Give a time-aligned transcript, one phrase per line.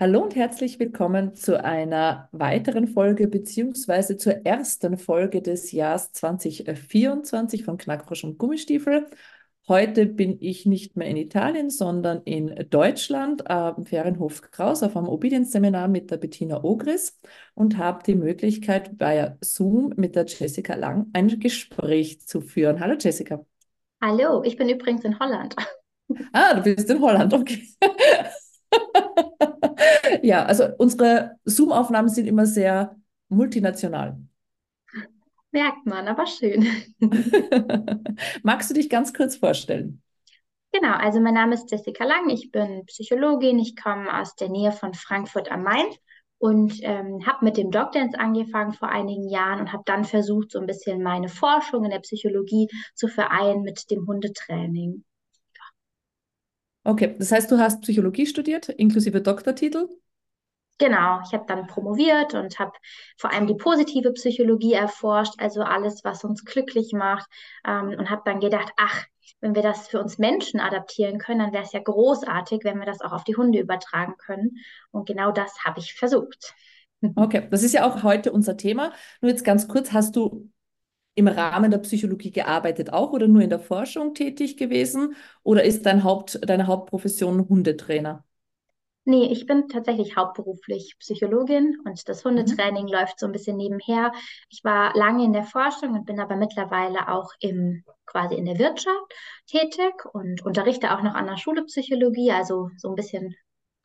[0.00, 7.64] Hallo und herzlich willkommen zu einer weiteren Folge beziehungsweise zur ersten Folge des Jahres 2024
[7.64, 9.08] von Knackfrosch und Gummistiefel.
[9.66, 15.08] Heute bin ich nicht mehr in Italien, sondern in Deutschland am Ferienhof Kraus auf einem
[15.08, 17.18] Obedienzseminar mit der Bettina Ogris
[17.54, 22.78] und habe die Möglichkeit bei Zoom mit der Jessica Lang ein Gespräch zu führen.
[22.78, 23.44] Hallo Jessica.
[24.00, 25.56] Hallo, ich bin übrigens in Holland.
[26.32, 27.66] Ah, du bist in Holland, okay.
[30.22, 32.96] ja, also unsere Zoom-Aufnahmen sind immer sehr
[33.28, 34.18] multinational.
[35.50, 36.66] Merkt man, aber schön.
[38.42, 40.02] Magst du dich ganz kurz vorstellen?
[40.72, 44.72] Genau, also mein Name ist Jessica Lang, ich bin Psychologin, ich komme aus der Nähe
[44.72, 45.86] von Frankfurt am Main
[46.36, 50.60] und ähm, habe mit dem Dogdance angefangen vor einigen Jahren und habe dann versucht, so
[50.60, 55.04] ein bisschen meine Forschung in der Psychologie zu vereinen mit dem Hundetraining.
[56.84, 59.88] Okay, das heißt, du hast Psychologie studiert, inklusive Doktortitel?
[60.78, 62.72] Genau, ich habe dann promoviert und habe
[63.16, 67.28] vor allem die positive Psychologie erforscht, also alles, was uns glücklich macht
[67.66, 69.04] ähm, und habe dann gedacht, ach,
[69.40, 72.86] wenn wir das für uns Menschen adaptieren können, dann wäre es ja großartig, wenn wir
[72.86, 74.58] das auch auf die Hunde übertragen können.
[74.92, 76.54] Und genau das habe ich versucht.
[77.14, 78.92] Okay, das ist ja auch heute unser Thema.
[79.20, 80.50] Nur jetzt ganz kurz, hast du
[81.18, 85.16] im Rahmen der Psychologie gearbeitet auch oder nur in der Forschung tätig gewesen?
[85.42, 88.24] Oder ist dein Haupt, deine Hauptprofession Hundetrainer?
[89.04, 92.92] Nee, ich bin tatsächlich hauptberuflich Psychologin und das Hundetraining mhm.
[92.92, 94.12] läuft so ein bisschen nebenher.
[94.50, 98.58] Ich war lange in der Forschung und bin aber mittlerweile auch im, quasi in der
[98.58, 99.12] Wirtschaft
[99.46, 103.34] tätig und unterrichte auch noch an der Schule Psychologie, also so ein bisschen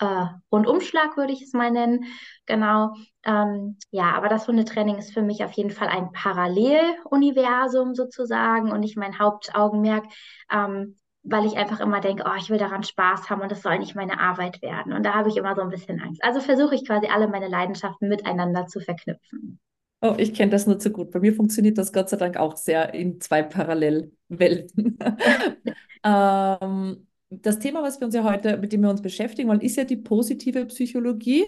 [0.03, 2.06] äh, Rundumschlag würde ich es mal nennen.
[2.46, 2.94] Genau.
[3.24, 8.81] Ähm, ja, aber das Hundetraining ist für mich auf jeden Fall ein Paralleluniversum sozusagen und
[8.81, 10.06] nicht mein Hauptaugenmerk.
[10.52, 13.80] Ähm, weil ich einfach immer denke, oh, ich will daran Spaß haben und das soll
[13.80, 14.91] nicht meine Arbeit werden.
[14.91, 16.22] Und da habe ich immer so ein bisschen Angst.
[16.22, 19.58] Also versuche ich quasi alle meine Leidenschaften miteinander zu verknüpfen.
[20.02, 21.12] Oh, ich kenne das nur zu gut.
[21.12, 25.00] Bei mir funktioniert das Gott sei Dank auch sehr in zwei Parallelwelten.
[26.03, 27.08] ähm,
[27.41, 29.83] das Thema, was wir uns ja heute, mit dem wir uns beschäftigen wollen, ist ja
[29.83, 31.45] die positive Psychologie.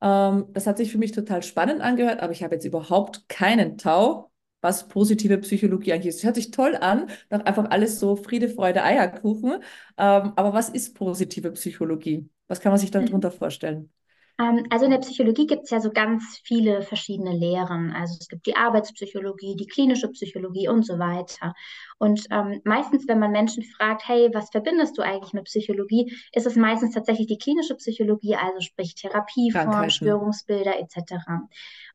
[0.00, 3.78] Ähm, das hat sich für mich total spannend angehört, aber ich habe jetzt überhaupt keinen
[3.78, 4.30] Tau,
[4.60, 6.18] was positive Psychologie eigentlich ist.
[6.18, 9.54] Das hört sich toll an, doch einfach alles so Friede, Freude, Eierkuchen.
[9.98, 12.28] Ähm, aber was ist positive Psychologie?
[12.48, 13.90] Was kann man sich darunter vorstellen?
[14.38, 17.92] Ähm, also in der Psychologie gibt es ja so ganz viele verschiedene Lehren.
[17.92, 21.54] Also es gibt die Arbeitspsychologie, die klinische Psychologie und so weiter.
[21.98, 26.46] Und ähm, meistens, wenn man Menschen fragt, hey, was verbindest du eigentlich mit Psychologie, ist
[26.46, 31.14] es meistens tatsächlich die klinische Psychologie, also sprich Therapieform, Störungsbilder etc.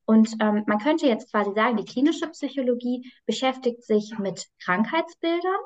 [0.06, 5.60] Und ähm, man könnte jetzt quasi sagen, die klinische Psychologie beschäftigt sich mit Krankheitsbildern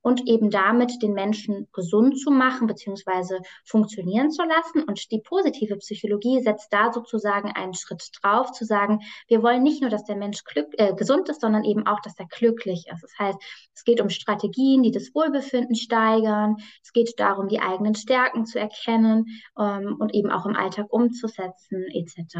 [0.00, 3.40] und eben damit den Menschen gesund zu machen bzw.
[3.64, 4.84] funktionieren zu lassen.
[4.84, 9.80] Und die positive Psychologie setzt da sozusagen einen Schritt drauf, zu sagen, wir wollen nicht
[9.80, 13.02] nur, dass der Mensch glück, äh, gesund ist, sondern eben auch, dass er glücklich ist.
[13.02, 13.38] Das heißt,
[13.74, 16.56] es geht um Strategien, die das Wohlbefinden steigern.
[16.82, 19.26] Es geht darum, die eigenen Stärken zu erkennen
[19.58, 22.38] ähm, und eben auch im Alltag umzusetzen etc.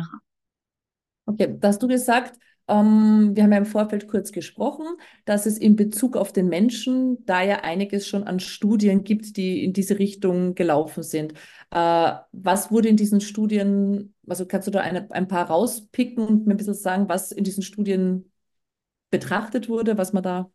[1.26, 4.86] Okay, da hast du gesagt, ähm, wir haben ja im Vorfeld kurz gesprochen,
[5.24, 9.64] dass es in Bezug auf den Menschen da ja einiges schon an Studien gibt, die
[9.64, 11.32] in diese Richtung gelaufen sind.
[11.70, 16.46] Äh, was wurde in diesen Studien, also kannst du da eine, ein paar rauspicken und
[16.46, 18.30] mir ein bisschen sagen, was in diesen Studien
[19.10, 20.50] betrachtet wurde, was man da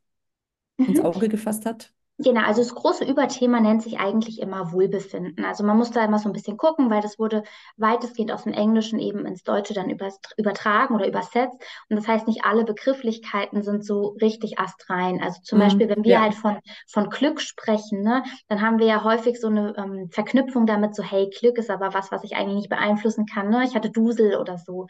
[0.77, 0.85] mhm.
[0.85, 1.93] ins Auge gefasst hat?
[2.23, 5.43] Genau, also das große Überthema nennt sich eigentlich immer Wohlbefinden.
[5.43, 7.43] Also man muss da immer so ein bisschen gucken, weil das wurde
[7.75, 9.89] weitestgehend aus dem Englischen eben ins Deutsche dann
[10.37, 11.57] übertragen oder übersetzt.
[11.89, 15.21] Und das heißt, nicht alle Begrifflichkeiten sind so richtig astrein.
[15.21, 16.21] Also zum mhm, Beispiel, wenn wir ja.
[16.21, 20.65] halt von, von Glück sprechen, ne, dann haben wir ja häufig so eine ähm, Verknüpfung
[20.65, 23.49] damit, so hey, Glück ist aber was, was ich eigentlich nicht beeinflussen kann.
[23.49, 23.65] Ne?
[23.65, 24.87] Ich hatte Dusel oder so.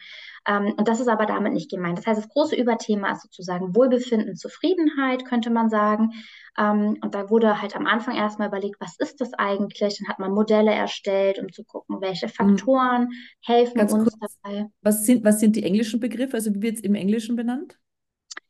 [0.48, 1.98] Ähm, und das ist aber damit nicht gemeint.
[1.98, 6.12] Das heißt, das große Überthema ist sozusagen Wohlbefinden, Zufriedenheit, könnte man sagen.
[6.58, 9.98] Ähm, und da wurde halt am Anfang erstmal überlegt, was ist das eigentlich?
[9.98, 12.32] Dann hat man Modelle erstellt, um zu gucken, welche mhm.
[12.32, 13.14] Faktoren mhm.
[13.42, 14.68] helfen Ganz uns kurz, dabei.
[14.82, 16.36] Was sind, was sind die englischen Begriffe?
[16.36, 17.80] Also wie wird es im Englischen benannt?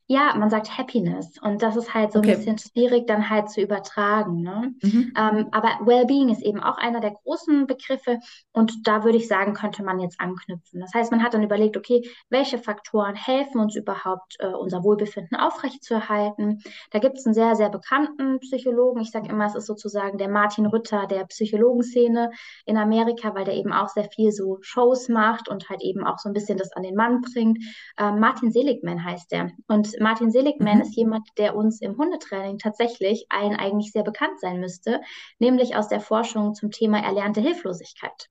[0.06, 2.36] Ja, man sagt Happiness und das ist halt so ein Okay.
[2.36, 4.74] bisschen schwierig dann halt zu übertragen, ne?
[4.82, 5.14] Mhm.
[5.16, 8.18] Ähm, aber Wellbeing ist eben auch einer der großen Begriffe
[8.52, 10.80] und da würde ich sagen, könnte man jetzt anknüpfen.
[10.80, 15.38] Das heißt, man hat dann überlegt, okay, welche Faktoren helfen uns überhaupt, äh, unser Wohlbefinden
[15.38, 16.62] aufrechtzuerhalten?
[16.90, 19.00] Da gibt es einen sehr, sehr bekannten Psychologen.
[19.00, 22.30] Ich sage immer, es ist sozusagen der Martin Rütter der Psychologenszene
[22.66, 26.18] in Amerika, weil der eben auch sehr viel so Shows macht und halt eben auch
[26.18, 27.58] so ein bisschen das an den Mann bringt.
[27.98, 29.50] Ähm, Martin Seligman heißt der.
[29.66, 30.82] Und Martin Seligman Mhm.
[30.82, 35.00] ist jemand, der uns im Hundetraining tatsächlich allen eigentlich sehr bekannt sein müsste,
[35.38, 38.28] nämlich aus der Forschung zum Thema erlernte Hilflosigkeit.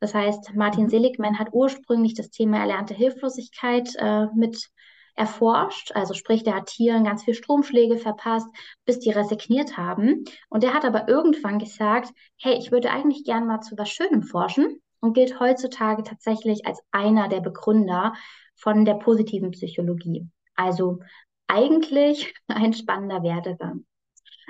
[0.00, 0.90] Das heißt, Martin Mhm.
[0.90, 4.70] Seligman hat ursprünglich das Thema erlernte Hilflosigkeit äh, mit
[5.14, 5.92] erforscht.
[5.94, 8.48] Also sprich, der hat Tieren ganz viel Stromschläge verpasst,
[8.84, 10.24] bis die resigniert haben.
[10.50, 14.22] Und der hat aber irgendwann gesagt, hey, ich würde eigentlich gern mal zu was Schönem
[14.22, 18.12] forschen und gilt heutzutage tatsächlich als einer der Begründer
[18.56, 20.28] von der positiven Psychologie.
[20.56, 21.00] Also
[21.46, 23.84] eigentlich ein spannender Werdegang.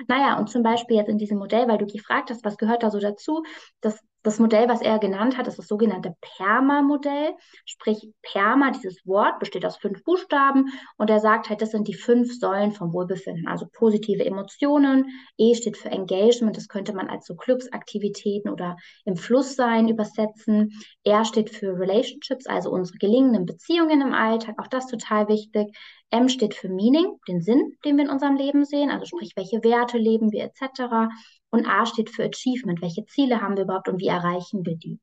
[0.07, 2.91] Naja, und zum Beispiel jetzt in diesem Modell, weil du gefragt hast, was gehört da
[2.91, 3.43] so dazu?
[3.81, 7.33] Das, das Modell, was er genannt hat, ist das sogenannte PERMA-Modell.
[7.65, 10.65] Sprich, PERMA, dieses Wort, besteht aus fünf Buchstaben
[10.97, 13.47] und er sagt halt, das sind die fünf Säulen vom Wohlbefinden.
[13.47, 15.05] Also positive Emotionen,
[15.37, 18.75] E steht für Engagement, das könnte man als so Clubsaktivitäten oder
[19.05, 20.73] im Fluss sein übersetzen.
[21.03, 25.75] R steht für Relationships, also unsere gelingenden Beziehungen im Alltag, auch das total wichtig.
[26.09, 29.63] M steht für Meaning, den Sinn, den wir in unserem Leben sehen, also sprich, welche
[29.63, 31.09] Werte leben wir etc.
[31.49, 34.99] Und A steht für Achievement, welche Ziele haben wir überhaupt und wie erreichen wir die.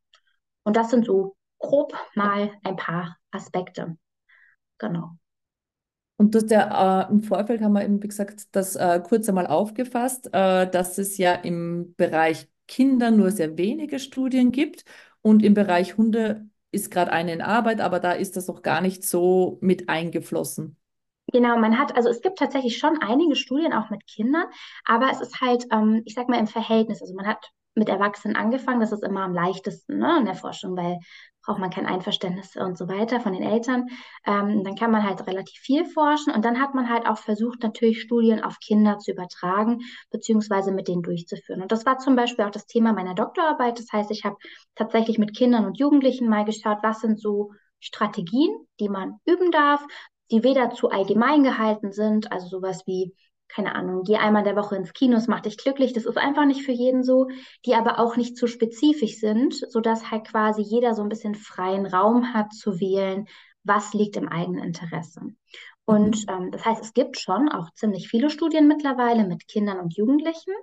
[0.62, 3.96] Und das sind so grob mal ein paar Aspekte.
[4.78, 5.10] Genau.
[6.16, 9.46] Und das der, äh, im Vorfeld haben wir eben, wie gesagt, das äh, kurz einmal
[9.46, 14.84] aufgefasst, äh, dass es ja im Bereich Kinder nur sehr wenige Studien gibt
[15.22, 18.80] und im Bereich Hunde ist gerade eine in Arbeit, aber da ist das noch gar
[18.80, 20.76] nicht so mit eingeflossen.
[21.34, 24.44] Genau, man hat, also es gibt tatsächlich schon einige Studien auch mit Kindern,
[24.84, 27.00] aber es ist halt, ähm, ich sag mal, im Verhältnis.
[27.02, 30.76] Also man hat mit Erwachsenen angefangen, das ist immer am leichtesten, ne, in der Forschung,
[30.76, 31.00] weil
[31.44, 33.88] braucht man kein Einverständnis und so weiter von den Eltern.
[34.24, 37.64] Ähm, dann kann man halt relativ viel forschen und dann hat man halt auch versucht,
[37.64, 39.80] natürlich Studien auf Kinder zu übertragen,
[40.12, 41.62] beziehungsweise mit denen durchzuführen.
[41.62, 43.78] Und das war zum Beispiel auch das Thema meiner Doktorarbeit.
[43.80, 44.36] Das heißt, ich habe
[44.76, 49.84] tatsächlich mit Kindern und Jugendlichen mal geschaut, was sind so Strategien, die man üben darf,
[50.30, 53.14] die weder zu allgemein gehalten sind, also sowas wie,
[53.48, 56.18] keine Ahnung, geh einmal in der Woche ins Kino, es macht dich glücklich, das ist
[56.18, 57.28] einfach nicht für jeden so,
[57.66, 61.86] die aber auch nicht zu spezifisch sind, sodass halt quasi jeder so ein bisschen freien
[61.86, 63.26] Raum hat zu wählen,
[63.62, 65.20] was liegt im eigenen Interesse.
[65.86, 69.94] Und ähm, das heißt, es gibt schon auch ziemlich viele Studien mittlerweile mit Kindern und
[69.94, 70.54] Jugendlichen,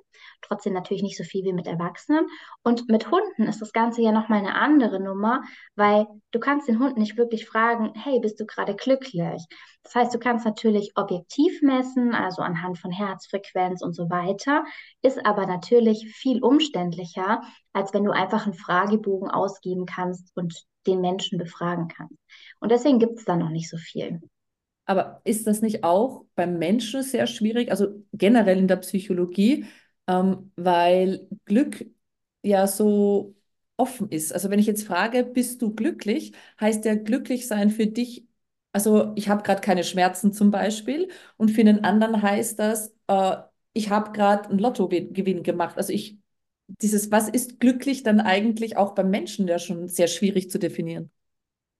[0.42, 2.26] trotzdem natürlich nicht so viel wie mit Erwachsenen.
[2.64, 5.44] Und mit Hunden ist das Ganze ja nochmal eine andere Nummer,
[5.76, 9.46] weil du kannst den Hund nicht wirklich fragen, hey, bist du gerade glücklich?
[9.84, 14.64] Das heißt, du kannst natürlich objektiv messen, also anhand von Herzfrequenz und so weiter,
[15.04, 17.42] ist aber natürlich viel umständlicher,
[17.74, 22.18] als wenn du einfach einen Fragebogen ausgeben kannst und den Menschen befragen kannst.
[22.60, 24.20] Und deswegen gibt es da noch nicht so viel.
[24.86, 29.66] Aber ist das nicht auch beim Menschen sehr schwierig, also generell in der Psychologie,
[30.08, 31.86] ähm, weil Glück
[32.44, 33.36] ja so
[33.78, 34.34] offen ist?
[34.34, 38.26] Also wenn ich jetzt frage, bist du glücklich, heißt ja glücklich sein für dich,
[38.74, 43.38] also ich habe gerade keine Schmerzen zum Beispiel und für den anderen heißt das, äh,
[43.74, 45.78] ich habe gerade einen Lottogewinn gemacht.
[45.78, 46.18] Also ich,
[46.68, 51.12] dieses, was ist glücklich dann eigentlich auch beim Menschen ja schon sehr schwierig zu definieren.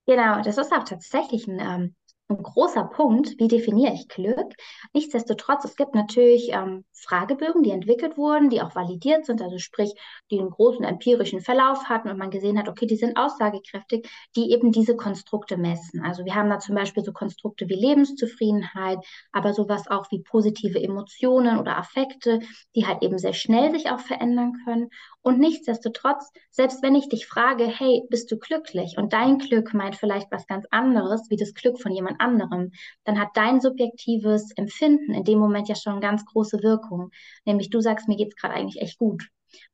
[0.06, 1.94] Genau, das ist auch tatsächlich ein ähm,
[2.28, 4.54] ein großer Punkt, wie definiere ich Glück?
[4.92, 9.92] Nichtsdestotrotz, es gibt natürlich ähm, Fragebögen, die entwickelt wurden, die auch validiert sind, also sprich,
[10.30, 14.52] die einen großen empirischen Verlauf hatten und man gesehen hat, okay, die sind aussagekräftig, die
[14.52, 16.02] eben diese Konstrukte messen.
[16.02, 18.98] Also wir haben da zum Beispiel so Konstrukte wie Lebenszufriedenheit,
[19.32, 22.40] aber sowas auch wie positive Emotionen oder Affekte,
[22.74, 24.88] die halt eben sehr schnell sich auch verändern können.
[25.22, 28.96] Und nichtsdestotrotz, selbst wenn ich dich frage, hey, bist du glücklich?
[28.96, 32.72] Und dein Glück meint vielleicht was ganz anderes, wie das Glück von jemand anderem,
[33.04, 37.10] dann hat dein subjektives Empfinden in dem Moment ja schon ganz große Wirkung.
[37.44, 39.24] Nämlich du sagst, mir geht's gerade eigentlich echt gut.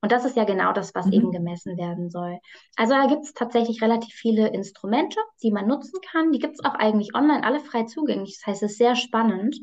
[0.00, 1.12] Und das ist ja genau das, was Mhm.
[1.12, 2.38] eben gemessen werden soll.
[2.76, 6.32] Also da gibt es tatsächlich relativ viele Instrumente, die man nutzen kann.
[6.32, 8.38] Die gibt es auch eigentlich online, alle frei zugänglich.
[8.40, 9.56] Das heißt, es ist sehr spannend,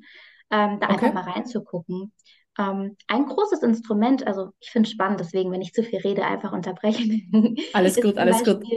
[0.51, 1.13] ähm, da einfach Okay.
[1.13, 2.13] mal reinzugucken.
[2.58, 6.25] Ähm, ein großes Instrument, also ich finde es spannend, deswegen, wenn ich zu viel rede,
[6.25, 7.30] einfach unterbrechen,
[7.74, 8.72] Alles gut, alles gut.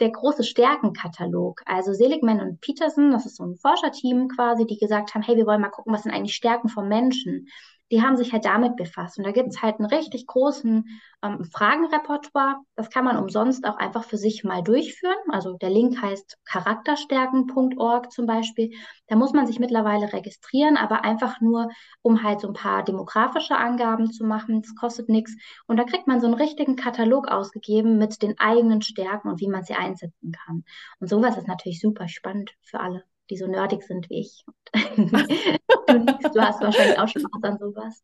[0.00, 1.62] Der große Stärkenkatalog.
[1.64, 5.46] Also Seligman und Peterson, das ist so ein Forscherteam quasi, die gesagt haben, hey, wir
[5.46, 7.48] wollen mal gucken, was sind eigentlich Stärken vom Menschen.
[7.92, 9.18] Die haben sich halt damit befasst.
[9.18, 10.88] Und da gibt es halt einen richtig großen
[11.22, 12.56] ähm, Fragenrepertoire.
[12.74, 15.14] Das kann man umsonst auch einfach für sich mal durchführen.
[15.28, 18.72] Also der Link heißt charakterstärken.org zum Beispiel.
[19.08, 21.68] Da muss man sich mittlerweile registrieren, aber einfach nur,
[22.00, 24.62] um halt so ein paar demografische Angaben zu machen.
[24.62, 25.36] Das kostet nichts.
[25.66, 29.48] Und da kriegt man so einen richtigen Katalog ausgegeben mit den eigenen Stärken und wie
[29.48, 30.64] man sie einsetzen kann.
[30.98, 34.44] Und sowas ist natürlich super spannend für alle die so nerdig sind wie ich.
[35.98, 38.02] du, hast wahrscheinlich auch Spaß an sowas.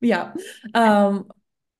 [0.00, 0.34] Ja,
[0.74, 1.24] ähm,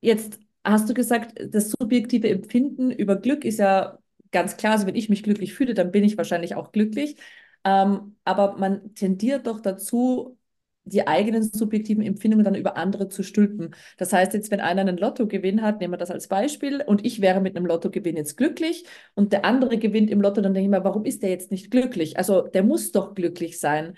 [0.01, 3.99] jetzt hast du gesagt, das subjektive Empfinden über Glück ist ja
[4.33, 4.73] ganz klar.
[4.73, 7.17] Also wenn ich mich glücklich fühle, dann bin ich wahrscheinlich auch glücklich.
[7.65, 10.39] Ähm, aber man tendiert doch dazu,
[10.85, 13.75] die eigenen subjektiven Empfindungen dann über andere zu stülpen.
[13.99, 17.21] Das heißt jetzt, wenn einer einen Lottogewinn hat, nehmen wir das als Beispiel, und ich
[17.21, 18.85] wäre mit einem Lottogewinn jetzt glücklich
[19.15, 21.73] und der andere gewinnt im Lotto, dann denke ich mir, warum ist der jetzt nicht
[21.73, 22.19] glücklich?
[22.19, 23.97] Also der muss doch glücklich sein.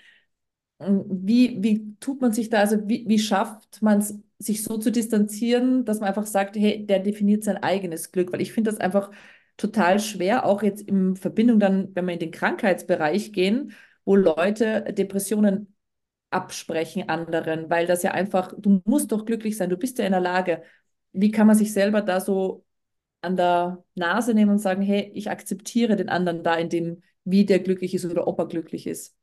[0.79, 4.91] Wie, wie tut man sich da, also wie, wie schafft man es, sich so zu
[4.91, 8.31] distanzieren, dass man einfach sagt, hey, der definiert sein eigenes Glück?
[8.31, 9.11] Weil ich finde das einfach
[9.57, 13.73] total schwer, auch jetzt in Verbindung dann, wenn wir in den Krankheitsbereich gehen,
[14.05, 15.75] wo Leute Depressionen
[16.31, 20.11] absprechen anderen, weil das ja einfach, du musst doch glücklich sein, du bist ja in
[20.13, 20.63] der Lage.
[21.13, 22.65] Wie kann man sich selber da so
[23.21, 27.45] an der Nase nehmen und sagen, hey, ich akzeptiere den anderen da in dem, wie
[27.45, 29.17] der glücklich ist oder ob er glücklich ist?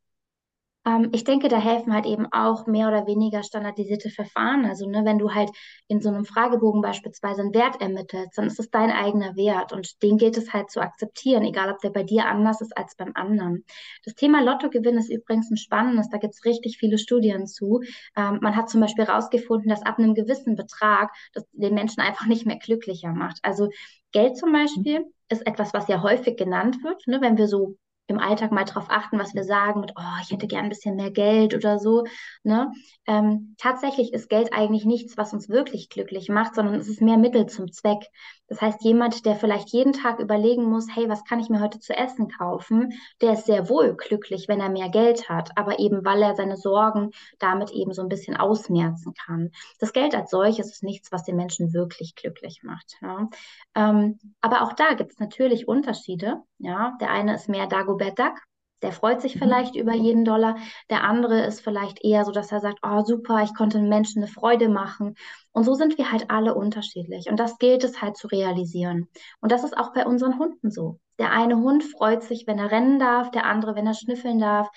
[0.87, 4.65] Ähm, ich denke, da helfen halt eben auch mehr oder weniger standardisierte Verfahren.
[4.65, 5.49] Also, ne, wenn du halt
[5.87, 10.01] in so einem Fragebogen beispielsweise einen Wert ermittelst, dann ist es dein eigener Wert und
[10.01, 13.11] den gilt es halt zu akzeptieren, egal ob der bei dir anders ist als beim
[13.15, 13.65] anderen.
[14.05, 17.81] Das Thema Lottogewinn ist übrigens ein spannendes, da gibt es richtig viele Studien zu.
[18.15, 22.27] Ähm, man hat zum Beispiel herausgefunden, dass ab einem gewissen Betrag das den Menschen einfach
[22.27, 23.39] nicht mehr glücklicher macht.
[23.43, 23.69] Also
[24.13, 27.75] Geld zum Beispiel ist etwas, was ja häufig genannt wird, ne, wenn wir so
[28.07, 30.95] im Alltag mal drauf achten, was wir sagen mit, oh, ich hätte gern ein bisschen
[30.95, 32.05] mehr Geld oder so.
[32.43, 32.71] Ne?
[33.05, 37.17] Ähm, tatsächlich ist Geld eigentlich nichts, was uns wirklich glücklich macht, sondern es ist mehr
[37.17, 38.07] Mittel zum Zweck.
[38.47, 41.79] Das heißt, jemand, der vielleicht jeden Tag überlegen muss, hey, was kann ich mir heute
[41.79, 46.05] zu essen kaufen, der ist sehr wohl glücklich, wenn er mehr Geld hat, aber eben
[46.05, 49.51] weil er seine Sorgen damit eben so ein bisschen ausmerzen kann.
[49.79, 52.97] Das Geld als solches ist nichts, was den Menschen wirklich glücklich macht.
[53.01, 53.29] Ja?
[53.75, 56.41] Ähm, aber auch da gibt es natürlich Unterschiede.
[56.57, 56.97] Ja?
[57.01, 58.39] Der eine ist mehr Dagobert Duck,
[58.81, 59.39] der freut sich mhm.
[59.39, 59.81] vielleicht mhm.
[59.81, 60.57] über jeden Dollar.
[60.89, 64.21] Der andere ist vielleicht eher so, dass er sagt, oh super, ich konnte den Menschen
[64.21, 65.15] eine Freude machen.
[65.51, 67.29] Und so sind wir halt alle unterschiedlich.
[67.29, 69.07] Und das gilt es halt zu realisieren.
[69.41, 70.99] Und das ist auch bei unseren Hunden so.
[71.19, 74.69] Der eine Hund freut sich, wenn er rennen darf, der andere, wenn er schnüffeln darf,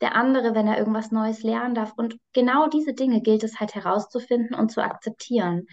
[0.00, 1.92] der andere, wenn er irgendwas Neues lernen darf.
[1.96, 5.66] Und genau diese Dinge gilt es halt herauszufinden und zu akzeptieren.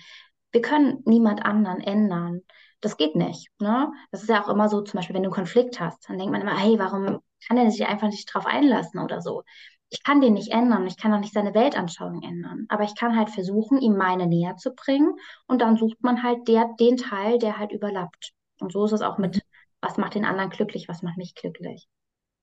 [0.52, 2.42] Wir können niemand anderen ändern.
[2.82, 3.50] Das geht nicht.
[3.60, 3.92] Ne?
[4.12, 6.32] Das ist ja auch immer so, zum Beispiel, wenn du einen Konflikt hast, dann denkt
[6.32, 9.44] man immer, hey, warum kann er sich einfach nicht drauf einlassen oder so?
[9.90, 13.18] Ich kann den nicht ändern, ich kann auch nicht seine Weltanschauung ändern, aber ich kann
[13.18, 15.16] halt versuchen, ihm meine näher zu bringen
[15.48, 18.32] und dann sucht man halt der, den Teil, der halt überlappt.
[18.62, 19.42] Und so ist es auch mit, mhm.
[19.82, 21.88] was macht den anderen glücklich, was macht mich glücklich.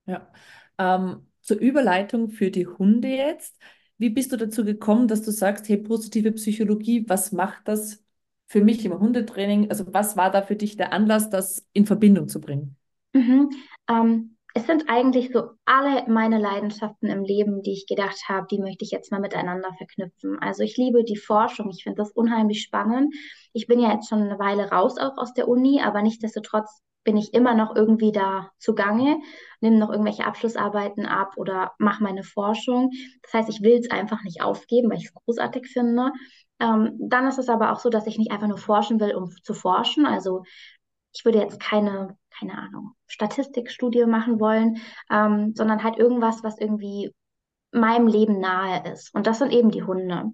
[0.06, 0.30] Ja,
[0.76, 3.58] ähm, zur Überleitung für die Hunde jetzt.
[3.96, 8.04] Wie bist du dazu gekommen, dass du sagst, hey, positive Psychologie, was macht das
[8.48, 9.70] für mich im Hundetraining?
[9.70, 12.76] Also was war da für dich der Anlass, das in Verbindung zu bringen?
[13.12, 13.50] Mhm.
[13.88, 18.58] Ähm, es sind eigentlich so alle meine Leidenschaften im Leben, die ich gedacht habe, die
[18.58, 20.38] möchte ich jetzt mal miteinander verknüpfen.
[20.40, 23.14] Also ich liebe die Forschung, ich finde das unheimlich spannend.
[23.52, 27.16] Ich bin ja jetzt schon eine Weile raus auch aus der Uni, aber nichtsdestotrotz bin
[27.16, 29.18] ich immer noch irgendwie da zugange,
[29.60, 32.90] nehme noch irgendwelche Abschlussarbeiten ab oder mache meine Forschung.
[33.22, 36.12] Das heißt, ich will es einfach nicht aufgeben, weil ich es großartig finde.
[36.60, 39.30] Ähm, dann ist es aber auch so, dass ich nicht einfach nur forschen will, um
[39.42, 40.06] zu forschen.
[40.06, 40.42] Also
[41.12, 44.78] ich würde jetzt keine, keine Ahnung, Statistikstudie machen wollen,
[45.10, 47.14] ähm, sondern halt irgendwas, was irgendwie
[47.72, 49.14] meinem Leben nahe ist.
[49.14, 50.32] Und das sind eben die Hunde.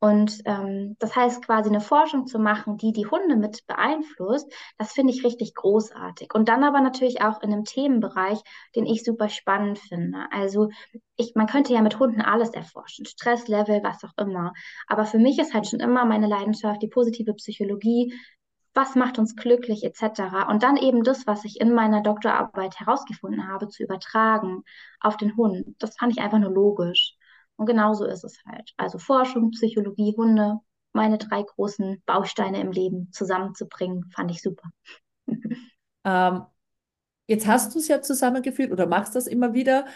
[0.00, 4.92] Und ähm, das heißt, quasi eine Forschung zu machen, die die Hunde mit beeinflusst, das
[4.92, 6.34] finde ich richtig großartig.
[6.34, 8.38] Und dann aber natürlich auch in einem Themenbereich,
[8.76, 10.26] den ich super spannend finde.
[10.30, 10.68] Also
[11.16, 14.52] ich, man könnte ja mit Hunden alles erforschen, Stresslevel, was auch immer.
[14.88, 18.12] Aber für mich ist halt schon immer meine Leidenschaft die positive Psychologie,
[18.74, 20.48] was macht uns glücklich etc.
[20.50, 24.64] Und dann eben das, was ich in meiner Doktorarbeit herausgefunden habe, zu übertragen
[25.00, 25.64] auf den Hund.
[25.78, 27.16] Das fand ich einfach nur logisch.
[27.56, 28.72] Und genauso ist es halt.
[28.76, 30.58] Also Forschung, Psychologie, Hunde,
[30.92, 34.70] meine drei großen Bausteine im Leben zusammenzubringen, fand ich super.
[36.04, 36.42] ähm,
[37.26, 39.86] jetzt hast du es ja zusammengeführt oder machst das immer wieder.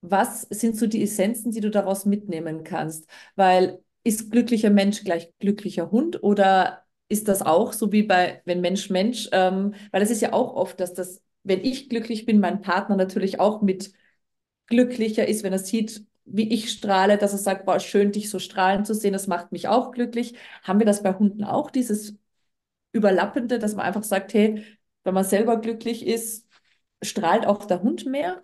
[0.00, 3.08] Was sind so die Essenzen, die du daraus mitnehmen kannst?
[3.36, 8.60] Weil ist glücklicher Mensch gleich glücklicher Hund oder ist das auch so wie bei, wenn
[8.60, 12.40] Mensch Mensch, ähm, weil es ist ja auch oft, dass das, wenn ich glücklich bin,
[12.40, 13.92] mein Partner natürlich auch mit
[14.66, 18.38] glücklicher ist, wenn er sieht, wie ich strahle, dass er sagt, boah, schön, dich so
[18.38, 20.34] strahlen zu sehen, das macht mich auch glücklich.
[20.62, 22.14] Haben wir das bei Hunden auch, dieses
[22.92, 24.64] Überlappende, dass man einfach sagt, hey,
[25.04, 26.46] wenn man selber glücklich ist,
[27.02, 28.42] strahlt auch der Hund mehr?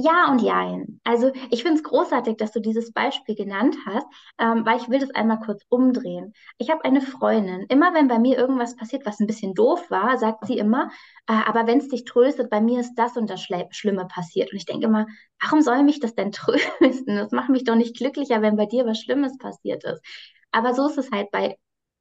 [0.00, 1.00] Ja und jein.
[1.02, 4.06] Also ich finde es großartig, dass du dieses Beispiel genannt hast,
[4.38, 6.34] ähm, weil ich will das einmal kurz umdrehen.
[6.58, 10.16] Ich habe eine Freundin, immer wenn bei mir irgendwas passiert, was ein bisschen doof war,
[10.16, 10.90] sagt sie immer,
[11.26, 14.52] äh, aber wenn es dich tröstet, bei mir ist das und das Schle Schlimme passiert.
[14.52, 15.06] Und ich denke immer,
[15.42, 17.16] warum soll mich das denn trösten?
[17.16, 20.00] Das macht mich doch nicht glücklicher, wenn bei dir was Schlimmes passiert ist.
[20.52, 21.56] Aber so ist es halt bei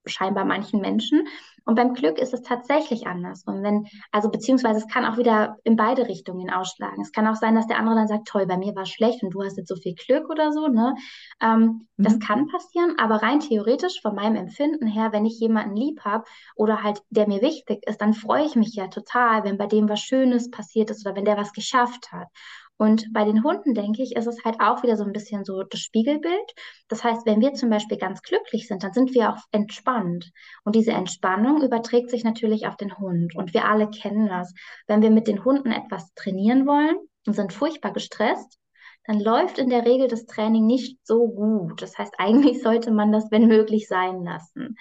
[0.07, 1.27] scheinbar manchen Menschen.
[1.67, 3.43] Und beim Glück ist es tatsächlich anders.
[3.43, 7.01] Und wenn, also beziehungsweise es kann auch wieder in beide Richtungen ausschlagen.
[7.01, 9.21] Es kann auch sein, dass der andere dann sagt, toll, bei mir war es schlecht
[9.21, 10.69] und du hast jetzt so viel Glück oder so.
[10.69, 10.95] Ne?
[11.41, 12.03] Ähm, mhm.
[12.03, 16.23] Das kann passieren, aber rein theoretisch von meinem Empfinden her, wenn ich jemanden lieb habe
[16.55, 19.89] oder halt der mir wichtig ist, dann freue ich mich ja total, wenn bei dem
[19.89, 22.29] was Schönes passiert ist oder wenn der was geschafft hat.
[22.77, 25.63] Und bei den Hunden, denke ich, ist es halt auch wieder so ein bisschen so
[25.63, 26.53] das Spiegelbild.
[26.88, 30.31] Das heißt, wenn wir zum Beispiel ganz glücklich sind, dann sind wir auch entspannt.
[30.63, 33.36] Und diese Entspannung überträgt sich natürlich auf den Hund.
[33.36, 34.53] Und wir alle kennen das.
[34.86, 38.60] Wenn wir mit den Hunden etwas trainieren wollen und sind furchtbar gestresst,
[39.05, 41.81] dann läuft in der Regel das Training nicht so gut.
[41.81, 44.77] Das heißt, eigentlich sollte man das, wenn möglich, sein lassen.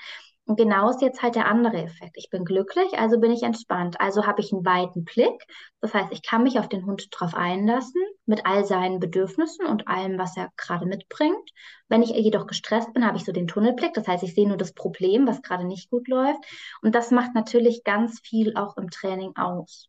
[0.46, 2.16] Und genau ist jetzt halt der andere Effekt.
[2.16, 4.00] Ich bin glücklich, also bin ich entspannt.
[4.00, 5.44] Also habe ich einen weiten Blick.
[5.80, 9.88] Das heißt, ich kann mich auf den Hund drauf einlassen, mit all seinen Bedürfnissen und
[9.88, 11.50] allem, was er gerade mitbringt.
[11.88, 13.92] Wenn ich jedoch gestresst bin, habe ich so den Tunnelblick.
[13.94, 16.38] Das heißt, ich sehe nur das Problem, was gerade nicht gut läuft.
[16.80, 19.88] Und das macht natürlich ganz viel auch im Training aus.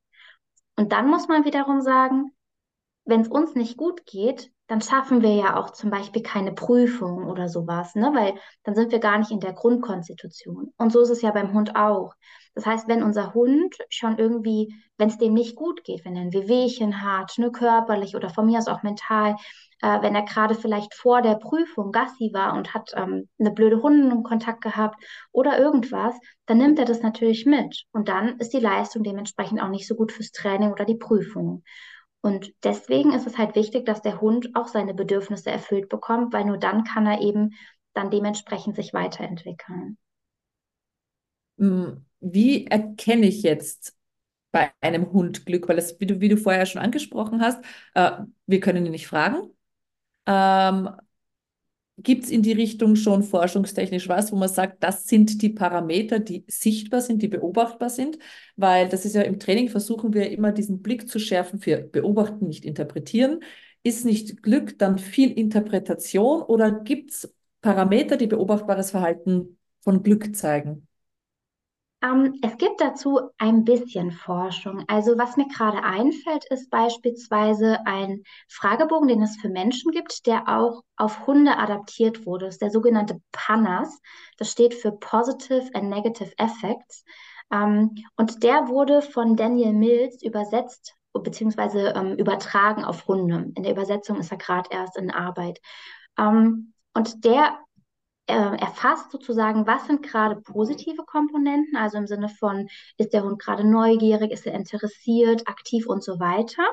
[0.76, 2.32] Und dann muss man wiederum sagen,
[3.06, 7.26] wenn es uns nicht gut geht, dann schaffen wir ja auch zum Beispiel keine Prüfung
[7.28, 8.12] oder sowas, ne?
[8.14, 8.34] weil
[8.64, 10.74] dann sind wir gar nicht in der Grundkonstitution.
[10.78, 12.14] Und so ist es ja beim Hund auch.
[12.54, 16.24] Das heißt, wenn unser Hund schon irgendwie, wenn es dem nicht gut geht, wenn er
[16.24, 19.36] ein Wehwehchen hat, ne, körperlich oder von mir aus auch mental,
[19.82, 23.82] äh, wenn er gerade vielleicht vor der Prüfung Gassi war und hat ähm, eine blöde
[23.82, 27.84] Hundenkontakt gehabt oder irgendwas, dann nimmt er das natürlich mit.
[27.92, 31.64] Und dann ist die Leistung dementsprechend auch nicht so gut fürs Training oder die Prüfung.
[32.22, 36.46] Und deswegen ist es halt wichtig, dass der Hund auch seine Bedürfnisse erfüllt bekommt, weil
[36.46, 37.54] nur dann kann er eben
[37.94, 39.98] dann dementsprechend sich weiterentwickeln.
[41.58, 43.96] Hm, wie erkenne ich jetzt
[44.52, 45.68] bei einem Hund Glück?
[45.70, 47.63] Weil das, wie du, wie du vorher schon angesprochen hast,
[47.96, 48.12] äh,
[48.48, 49.52] wir können ihn nicht fragen.
[50.28, 50.89] Ähm,
[52.00, 56.20] Gibt es in die Richtung schon forschungstechnisch was, wo man sagt, das sind die Parameter,
[56.20, 58.20] die sichtbar sind, die beobachtbar sind?
[58.56, 62.48] Weil das ist ja im Training, versuchen wir immer diesen Blick zu schärfen für beobachten,
[62.48, 63.40] nicht interpretieren.
[63.82, 70.36] Ist nicht Glück dann viel Interpretation oder gibt es Parameter, die beobachtbares Verhalten von Glück
[70.36, 70.87] zeigen?
[72.04, 74.84] Ähm, es gibt dazu ein bisschen Forschung.
[74.88, 80.48] Also was mir gerade einfällt, ist beispielsweise ein Fragebogen, den es für Menschen gibt, der
[80.48, 82.46] auch auf Hunde adaptiert wurde.
[82.46, 84.00] Das ist der sogenannte PANAS.
[84.38, 87.04] Das steht für Positive and Negative Effects.
[87.52, 91.94] Ähm, und der wurde von Daniel Mills übersetzt bzw.
[91.96, 93.52] ähm, übertragen auf Hunde.
[93.56, 95.60] In der Übersetzung ist er gerade erst in Arbeit.
[96.20, 97.58] Ähm, und der
[98.34, 103.66] erfasst sozusagen, was sind gerade positive Komponenten, also im Sinne von, ist der Hund gerade
[103.66, 106.63] neugierig, ist er interessiert, aktiv und so weiter.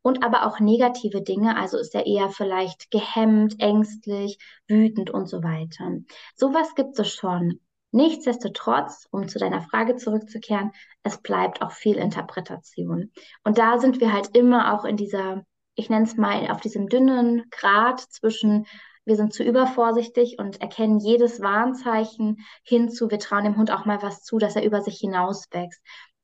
[0.00, 5.42] Und aber auch negative Dinge, also ist er eher vielleicht gehemmt, ängstlich, wütend und so
[5.42, 5.98] weiter.
[6.34, 7.60] Sowas gibt es schon.
[7.90, 10.72] Nichtsdestotrotz, um zu deiner Frage zurückzukehren,
[11.02, 13.12] es bleibt auch viel Interpretation.
[13.44, 15.44] Und da sind wir halt immer auch in dieser,
[15.74, 18.66] ich nenne es mal, auf diesem dünnen Grad zwischen
[19.04, 24.00] wir sind zu übervorsichtig und erkennen jedes Warnzeichen hinzu, wir trauen dem Hund auch mal
[24.02, 25.80] was zu, dass er über sich hinauswächst.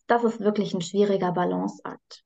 [0.06, 2.24] Das ist wirklich ein schwieriger Balanceakt.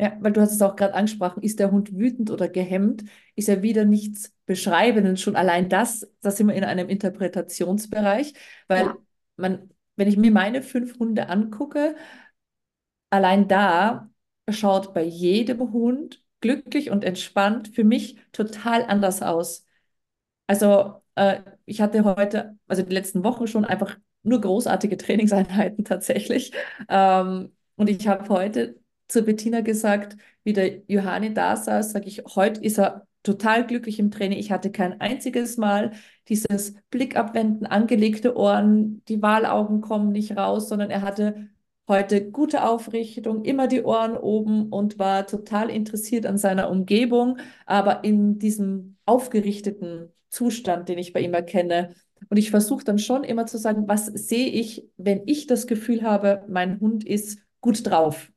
[0.00, 3.48] Ja, weil du hast es auch gerade angesprochen, ist der Hund wütend oder gehemmt, ist
[3.48, 5.18] er wieder nichts beschreibend.
[5.18, 8.34] Schon allein das, da sind wir in einem Interpretationsbereich,
[8.68, 8.96] weil ja.
[9.36, 11.96] man, wenn ich mir meine fünf Hunde angucke,
[13.10, 14.10] allein da
[14.48, 19.66] schaut bei jedem Hund glücklich und entspannt für mich total anders aus.
[20.48, 26.52] Also äh, ich hatte heute, also die letzten Wochen schon einfach nur großartige Trainingseinheiten tatsächlich.
[26.88, 32.24] Ähm, und ich habe heute zu Bettina gesagt, wie der Johanni da saß, sage ich,
[32.34, 34.38] heute ist er total glücklich im Training.
[34.38, 35.92] Ich hatte kein einziges Mal
[36.28, 41.48] dieses Blick abwenden, angelegte Ohren, die Wahlaugen kommen nicht raus, sondern er hatte
[41.88, 48.04] heute gute Aufrichtung, immer die Ohren oben und war total interessiert an seiner Umgebung, aber
[48.04, 51.94] in diesem aufgerichteten Zustand, den ich bei ihm erkenne.
[52.28, 56.02] Und ich versuche dann schon immer zu sagen, was sehe ich, wenn ich das Gefühl
[56.02, 58.30] habe, mein Hund ist gut drauf.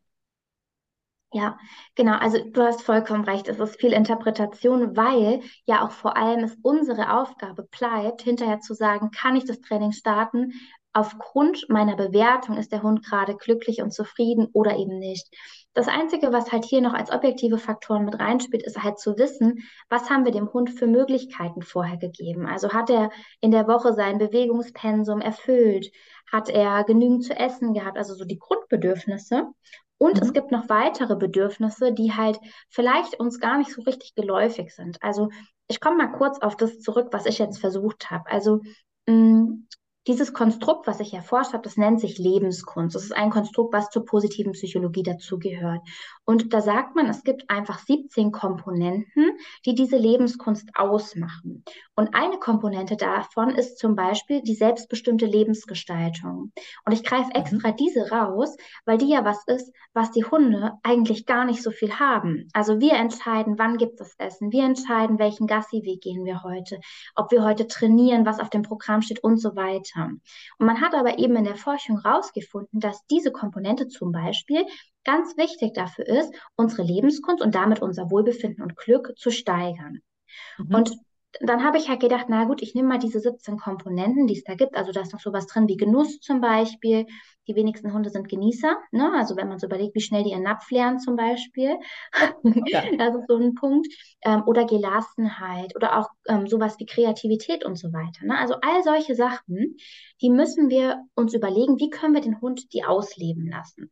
[1.33, 1.57] Ja,
[1.95, 2.17] genau.
[2.17, 3.47] Also du hast vollkommen recht.
[3.47, 8.73] Es ist viel Interpretation, weil ja auch vor allem es unsere Aufgabe bleibt, hinterher zu
[8.73, 10.51] sagen, kann ich das Training starten?
[10.93, 15.29] Aufgrund meiner Bewertung ist der Hund gerade glücklich und zufrieden oder eben nicht.
[15.73, 19.59] Das Einzige, was halt hier noch als objektive Faktoren mit reinspielt, ist halt zu wissen,
[19.89, 22.45] was haben wir dem Hund für Möglichkeiten vorher gegeben.
[22.45, 25.89] Also hat er in der Woche sein Bewegungspensum erfüllt?
[26.29, 27.97] Hat er genügend zu essen gehabt?
[27.97, 29.47] Also so die Grundbedürfnisse.
[29.97, 30.21] Und mhm.
[30.23, 32.37] es gibt noch weitere Bedürfnisse, die halt
[32.69, 35.01] vielleicht uns gar nicht so richtig geläufig sind.
[35.01, 35.29] Also
[35.67, 38.29] ich komme mal kurz auf das zurück, was ich jetzt versucht habe.
[38.29, 38.59] Also
[39.07, 39.67] mh, mm,
[40.07, 42.95] dieses Konstrukt, was ich erforscht habe, das nennt sich Lebenskunst.
[42.95, 45.81] Das ist ein Konstrukt, was zur positiven Psychologie dazugehört.
[46.25, 51.63] Und da sagt man, es gibt einfach 17 Komponenten, die diese Lebenskunst ausmachen.
[51.95, 56.51] Und eine Komponente davon ist zum Beispiel die selbstbestimmte Lebensgestaltung.
[56.85, 57.75] Und ich greife extra mhm.
[57.75, 61.99] diese raus, weil die ja was ist, was die Hunde eigentlich gar nicht so viel
[61.99, 62.47] haben.
[62.53, 64.51] Also wir entscheiden, wann gibt es Essen.
[64.51, 66.79] Wir entscheiden, welchen Gassi-Weg gehen wir heute.
[67.15, 70.21] Ob wir heute trainieren, was auf dem Programm steht und so weiter haben.
[70.57, 74.65] Und man hat aber eben in der Forschung herausgefunden, dass diese Komponente zum Beispiel
[75.03, 80.01] ganz wichtig dafür ist, unsere Lebenskunst und damit unser Wohlbefinden und Glück zu steigern.
[80.57, 80.75] Mhm.
[80.75, 80.91] Und
[81.39, 84.43] dann habe ich halt gedacht, na gut, ich nehme mal diese 17 Komponenten, die es
[84.43, 84.75] da gibt.
[84.75, 87.05] Also da ist noch sowas drin wie Genuss zum Beispiel.
[87.47, 88.77] Die wenigsten Hunde sind Genießer.
[88.91, 89.11] Ne?
[89.15, 91.77] Also wenn man so überlegt, wie schnell die ihren Napf lernen zum Beispiel.
[92.43, 92.83] Ja.
[92.97, 93.87] das ist so ein Punkt.
[94.23, 98.25] Ähm, oder Gelassenheit oder auch ähm, sowas wie Kreativität und so weiter.
[98.25, 98.37] Ne?
[98.37, 99.77] Also all solche Sachen,
[100.21, 103.91] die müssen wir uns überlegen, wie können wir den Hund die ausleben lassen.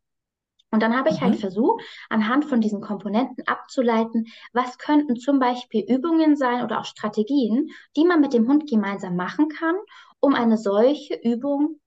[0.72, 1.40] Und dann habe ich halt mhm.
[1.40, 7.70] versucht, anhand von diesen Komponenten abzuleiten, was könnten zum Beispiel Übungen sein oder auch Strategien,
[7.96, 9.76] die man mit dem Hund gemeinsam machen kann,
[10.20, 11.80] um eine solche Übung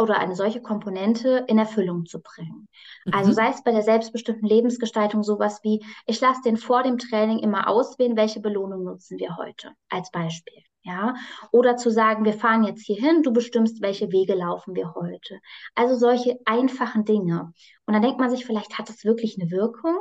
[0.00, 2.68] oder eine solche Komponente in Erfüllung zu bringen.
[3.06, 3.14] Also mhm.
[3.14, 7.40] Also sei es bei der selbstbestimmten Lebensgestaltung sowas wie, ich lasse den vor dem Training
[7.40, 11.14] immer auswählen, welche Belohnung nutzen wir heute als Beispiel ja,
[11.52, 15.38] oder zu sagen, wir fahren jetzt hier hin, du bestimmst, welche Wege laufen wir heute.
[15.74, 17.52] Also solche einfachen Dinge.
[17.86, 19.96] Und dann denkt man sich, vielleicht hat das wirklich eine Wirkung.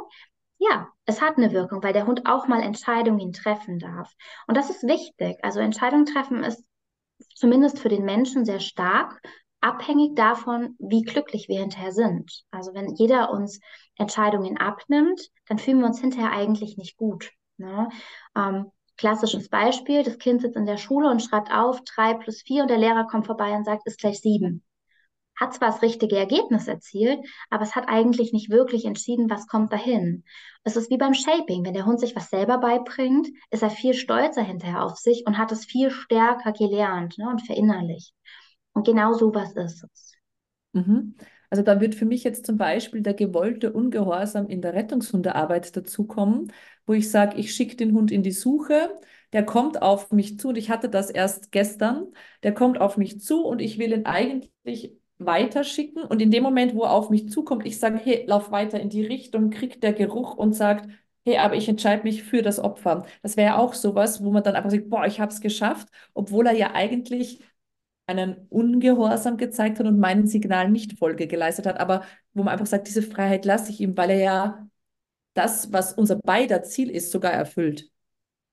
[0.59, 4.13] Ja, es hat eine Wirkung, weil der Hund auch mal Entscheidungen treffen darf.
[4.47, 5.37] Und das ist wichtig.
[5.43, 6.63] Also Entscheidungen treffen ist
[7.35, 9.21] zumindest für den Menschen sehr stark
[9.59, 12.43] abhängig davon, wie glücklich wir hinterher sind.
[12.51, 13.59] Also wenn jeder uns
[13.95, 17.31] Entscheidungen abnimmt, dann fühlen wir uns hinterher eigentlich nicht gut.
[17.57, 17.89] Ne?
[18.35, 22.63] Ähm, Klassisches Beispiel, das Kind sitzt in der Schule und schreibt auf drei plus vier
[22.63, 24.63] und der Lehrer kommt vorbei und sagt, ist gleich sieben.
[25.39, 27.19] Hat zwar das richtige Ergebnis erzielt,
[27.51, 30.23] aber es hat eigentlich nicht wirklich entschieden, was kommt dahin.
[30.63, 31.63] Es ist wie beim Shaping.
[31.63, 35.37] Wenn der Hund sich was selber beibringt, ist er viel stolzer hinterher auf sich und
[35.37, 38.15] hat es viel stärker gelernt ne, und verinnerlicht.
[38.73, 40.13] Und genau so was ist es.
[40.73, 41.15] Mhm.
[41.49, 46.51] Also da wird für mich jetzt zum Beispiel der gewollte Ungehorsam in der Rettungshundearbeit dazukommen,
[46.85, 48.89] wo ich sage, ich schicke den Hund in die Suche,
[49.33, 52.07] der kommt auf mich zu und ich hatte das erst gestern,
[52.43, 56.75] der kommt auf mich zu und ich will ihn eigentlich weiterschicken und in dem Moment,
[56.75, 59.93] wo er auf mich zukommt, ich sage, hey, lauf weiter in die Richtung, kriegt der
[59.93, 60.87] Geruch und sagt,
[61.25, 63.05] hey, aber ich entscheide mich für das Opfer.
[63.21, 66.47] Das wäre auch sowas, wo man dann einfach sagt, boah, ich habe es geschafft, obwohl
[66.47, 67.41] er ja eigentlich
[68.07, 72.65] einen Ungehorsam gezeigt hat und meinen Signal nicht Folge geleistet hat, aber wo man einfach
[72.65, 74.67] sagt, diese Freiheit lasse ich ihm, weil er ja
[75.33, 77.91] das, was unser beider Ziel ist, sogar erfüllt.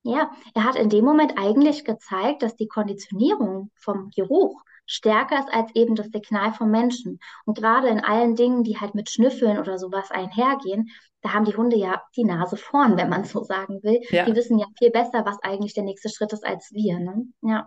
[0.03, 5.53] Ja, er hat in dem Moment eigentlich gezeigt, dass die Konditionierung vom Geruch stärker ist
[5.53, 7.19] als eben das Signal vom Menschen.
[7.45, 10.91] Und gerade in allen Dingen, die halt mit Schnüffeln oder sowas einhergehen,
[11.25, 14.01] da haben die Hunde ja die Nase vorn, wenn man so sagen will.
[14.11, 14.27] Ja.
[14.27, 16.99] Die wissen ja viel besser, was eigentlich der nächste Schritt ist als wir.
[16.99, 17.27] Ne?
[17.41, 17.67] Ja,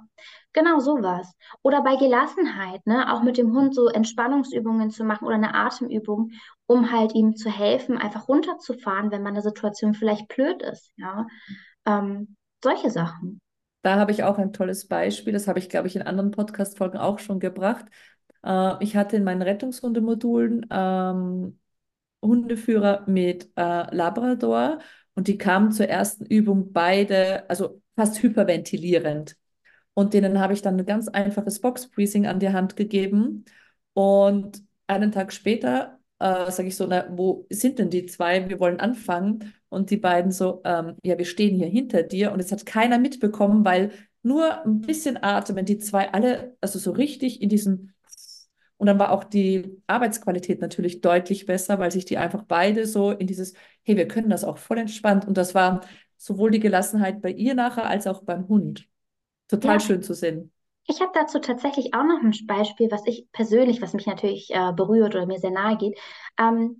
[0.53, 1.34] genau sowas.
[1.63, 3.12] Oder bei Gelassenheit, ne?
[3.12, 6.34] auch mit dem Hund so Entspannungsübungen zu machen oder eine Atemübung,
[6.67, 10.91] um halt ihm zu helfen, einfach runterzufahren, wenn man eine Situation vielleicht blöd ist.
[10.97, 11.25] Ja,
[11.88, 13.41] ähm, solche Sachen.
[13.88, 15.32] Da habe ich auch ein tolles Beispiel.
[15.32, 17.86] Das habe ich, glaube ich, in anderen Podcast-Folgen auch schon gebracht.
[18.43, 21.58] Äh, ich hatte in meinen Rettungshundemodulen ähm,
[22.21, 24.80] Hundeführer mit äh, Labrador
[25.15, 29.38] und die kamen zur ersten Übung beide, also fast hyperventilierend.
[29.93, 33.45] Und denen habe ich dann ein ganz einfaches Box-Breathing an die Hand gegeben.
[33.93, 38.47] Und einen Tag später äh, sage ich so, na, wo sind denn die zwei?
[38.49, 39.53] Wir wollen anfangen.
[39.69, 42.32] Und die beiden so, ähm, ja, wir stehen hier hinter dir.
[42.32, 43.91] Und es hat keiner mitbekommen, weil
[44.23, 47.93] nur ein bisschen atmen, die zwei alle, also so richtig in diesen
[48.77, 53.12] und dann war auch die Arbeitsqualität natürlich deutlich besser, weil sich die einfach beide so
[53.12, 53.53] in dieses,
[53.84, 55.27] hey, wir können das auch voll entspannt.
[55.27, 55.82] Und das war
[56.17, 58.88] sowohl die Gelassenheit bei ihr nachher als auch beim Hund.
[59.47, 59.80] Total ja.
[59.80, 60.51] schön zu sehen.
[60.88, 64.71] Ich habe dazu tatsächlich auch noch ein Beispiel, was ich persönlich, was mich natürlich äh,
[64.73, 66.00] berührt oder mir sehr nahe geht.
[66.39, 66.78] Ähm,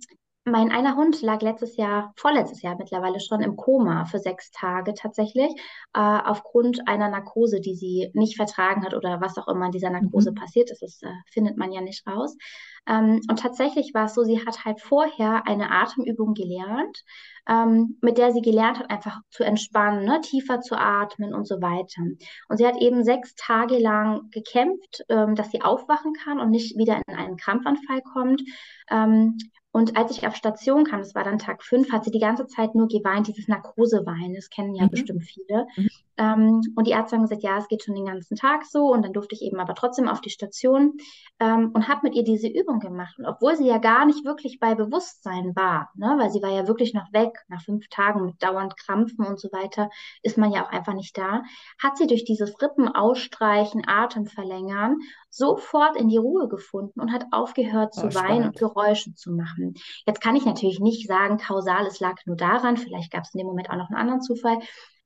[0.50, 4.94] mein einer Hund lag letztes Jahr, vorletztes Jahr mittlerweile schon im Koma für sechs Tage
[4.94, 5.52] tatsächlich,
[5.94, 9.90] äh, aufgrund einer Narkose, die sie nicht vertragen hat oder was auch immer in dieser
[9.90, 10.36] Narkose mhm.
[10.36, 10.82] passiert ist.
[10.82, 12.36] Das äh, findet man ja nicht raus.
[12.86, 17.04] Ähm, und tatsächlich war es so, sie hat halt vorher eine Atemübung gelernt,
[17.48, 20.20] ähm, mit der sie gelernt hat, einfach zu entspannen, ne?
[20.20, 22.02] tiefer zu atmen und so weiter.
[22.48, 26.76] Und sie hat eben sechs Tage lang gekämpft, ähm, dass sie aufwachen kann und nicht
[26.76, 28.42] wieder in einen Krampfanfall kommt.
[28.90, 29.38] Ähm,
[29.70, 32.46] und als ich auf Station kam, das war dann Tag fünf, hat sie die ganze
[32.46, 34.90] Zeit nur geweint, dieses Narkoseweinen, das kennen ja mhm.
[34.90, 35.66] bestimmt viele.
[35.76, 35.88] Mhm.
[36.18, 38.92] Ähm, und die Ärzte haben gesagt, ja, es geht schon den ganzen Tag so.
[38.92, 40.94] Und dann durfte ich eben aber trotzdem auf die Station
[41.38, 43.14] ähm, und habe mit ihr diese Übung gemacht.
[43.18, 46.66] Und obwohl sie ja gar nicht wirklich bei Bewusstsein war, ne, weil sie war ja
[46.66, 49.90] wirklich noch weg, nach fünf Tagen mit dauernd Krampfen und so weiter,
[50.22, 51.42] ist man ja auch einfach nicht da,
[51.82, 54.96] hat sie durch dieses Rippen ausstreichen, Atem verlängern,
[55.30, 59.74] sofort in die Ruhe gefunden und hat aufgehört zu oh, weinen und Geräusche zu machen.
[60.06, 63.38] Jetzt kann ich natürlich nicht sagen, kausal, es lag nur daran, vielleicht gab es in
[63.38, 64.58] dem Moment auch noch einen anderen Zufall.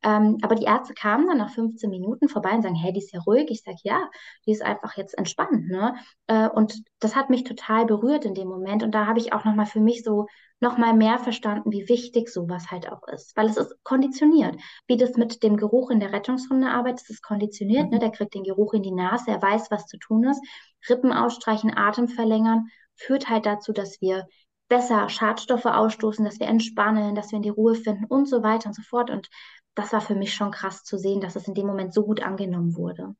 [0.02, 3.12] Ähm, aber die Ärzte kamen dann nach 15 Minuten vorbei und sagen, hey, die ist
[3.12, 3.46] ja ruhig.
[3.50, 4.10] Ich sage, ja,
[4.46, 5.68] die ist einfach jetzt entspannt.
[5.68, 5.94] Ne?
[6.26, 8.82] Äh, und das hat mich total berührt in dem Moment.
[8.82, 10.26] Und da habe ich auch nochmal für mich so
[10.60, 13.36] nochmal mehr verstanden, wie wichtig sowas halt auch ist.
[13.36, 14.56] Weil es ist konditioniert.
[14.86, 17.84] Wie das mit dem Geruch in der Rettungshundearbeit, das ist konditioniert.
[17.84, 17.86] Ne?
[17.86, 17.92] Mhm.
[17.94, 17.98] Ne?
[17.98, 20.40] Der kriegt den Geruch in die Nase, er weiß, was zu tun ist.
[20.88, 24.26] Rippen ausstreichen, Atem verlängern, führt halt dazu, dass wir
[24.68, 28.68] besser Schadstoffe ausstoßen, dass wir entspannen, dass wir in die Ruhe finden und so weiter
[28.68, 29.10] und so fort.
[29.10, 29.28] Und
[29.74, 32.22] das war für mich schon krass zu sehen, dass es in dem Moment so gut
[32.22, 33.14] angenommen wurde.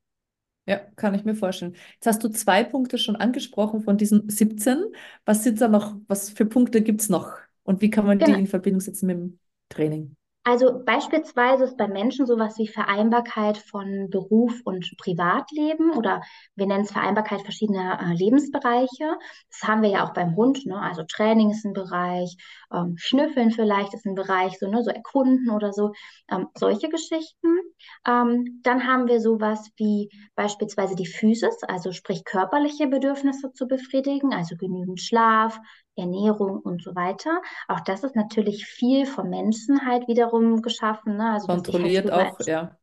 [0.66, 1.74] Ja, kann ich mir vorstellen.
[1.94, 4.84] Jetzt hast du zwei Punkte schon angesprochen von diesen 17.
[5.24, 7.36] Was sind da noch, was für Punkte gibt es noch?
[7.64, 8.34] Und wie kann man genau.
[8.34, 9.38] die in Verbindung setzen mit dem
[9.68, 10.16] Training?
[10.44, 16.20] Also beispielsweise ist bei Menschen sowas wie Vereinbarkeit von Beruf und Privatleben oder
[16.56, 19.18] wir nennen es Vereinbarkeit verschiedener äh, Lebensbereiche.
[19.50, 20.66] Das haben wir ja auch beim Hund.
[20.66, 20.76] Ne?
[20.76, 22.36] Also Training ist ein Bereich,
[22.74, 24.82] ähm, Schnüffeln vielleicht ist ein Bereich, so, ne?
[24.82, 25.92] so Erkunden oder so,
[26.28, 27.58] ähm, solche Geschichten.
[28.04, 34.34] Ähm, dann haben wir sowas wie beispielsweise die Physis, also sprich körperliche Bedürfnisse zu befriedigen,
[34.34, 35.60] also genügend Schlaf,
[35.96, 37.42] Ernährung und so weiter.
[37.68, 41.16] Auch das ist natürlich viel vom Menschen halt wiederum geschaffen.
[41.16, 41.32] Ne?
[41.32, 42.76] Also, halt Kontrolliert halt auch, ja.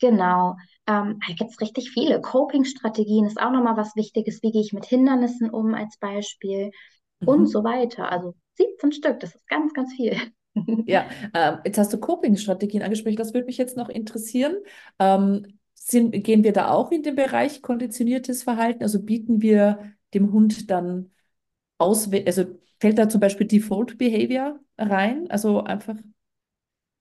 [0.00, 0.56] Genau.
[0.86, 2.20] Ähm, da gibt es richtig viele.
[2.20, 4.42] Coping-Strategien ist auch nochmal was Wichtiges.
[4.42, 6.70] Wie gehe ich mit Hindernissen um als Beispiel?
[7.20, 7.28] Mhm.
[7.28, 8.10] Und so weiter.
[8.10, 10.16] Also 17 Stück, das ist ganz, ganz viel.
[10.86, 13.16] Ja, äh, jetzt hast du Coping-Strategien angesprochen.
[13.16, 14.56] Das würde mich jetzt noch interessieren.
[14.98, 18.82] Ähm, sind, gehen wir da auch in den Bereich konditioniertes Verhalten?
[18.82, 21.10] Also bieten wir dem Hund dann
[21.78, 22.44] auswählen, also
[22.80, 25.30] fällt da zum Beispiel Default Behavior rein?
[25.30, 25.96] Also einfach.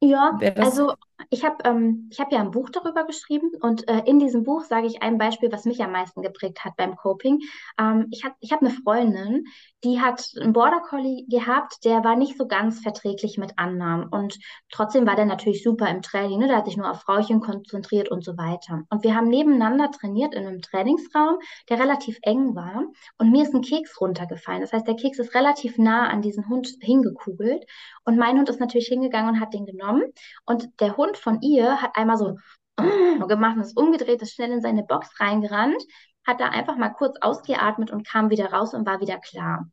[0.02, 0.96] Ja, also
[1.30, 4.88] ich habe ähm, hab ja ein Buch darüber geschrieben und äh, in diesem Buch sage
[4.88, 7.40] ich ein Beispiel, was mich am meisten geprägt hat beim Coping.
[7.80, 9.46] Ähm, ich habe ich hab eine Freundin,
[9.84, 14.38] die hat einen Border Collie gehabt, der war nicht so ganz verträglich mit Annahmen und
[14.72, 16.40] trotzdem war der natürlich super im Training.
[16.40, 16.48] Ne?
[16.48, 18.84] Der hat sich nur auf Frauchen konzentriert und so weiter.
[18.90, 21.38] Und wir haben nebeneinander trainiert in einem Trainingsraum,
[21.70, 22.84] der relativ eng war
[23.18, 24.62] und mir ist ein Keks runtergefallen.
[24.62, 27.66] Das heißt, der Keks ist relativ nah an diesen Hund hingekugelt
[28.06, 30.04] und mein Hund ist natürlich hingegangen und hat den genommen
[30.46, 32.38] und der Hund Hund von ihr hat einmal so
[33.28, 35.82] gemacht und ist umgedreht, ist schnell in seine Box reingerannt,
[36.26, 39.66] hat da einfach mal kurz ausgeatmet und kam wieder raus und war wieder klar.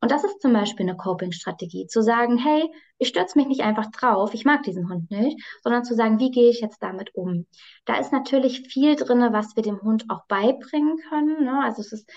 [0.00, 3.86] Und das ist zum Beispiel eine Coping-Strategie, zu sagen, hey, ich stürze mich nicht einfach
[3.92, 7.46] drauf, ich mag diesen Hund nicht, sondern zu sagen, wie gehe ich jetzt damit um?
[7.84, 11.44] Da ist natürlich viel drin, was wir dem Hund auch beibringen können.
[11.44, 11.62] Ne?
[11.64, 12.10] Also es ist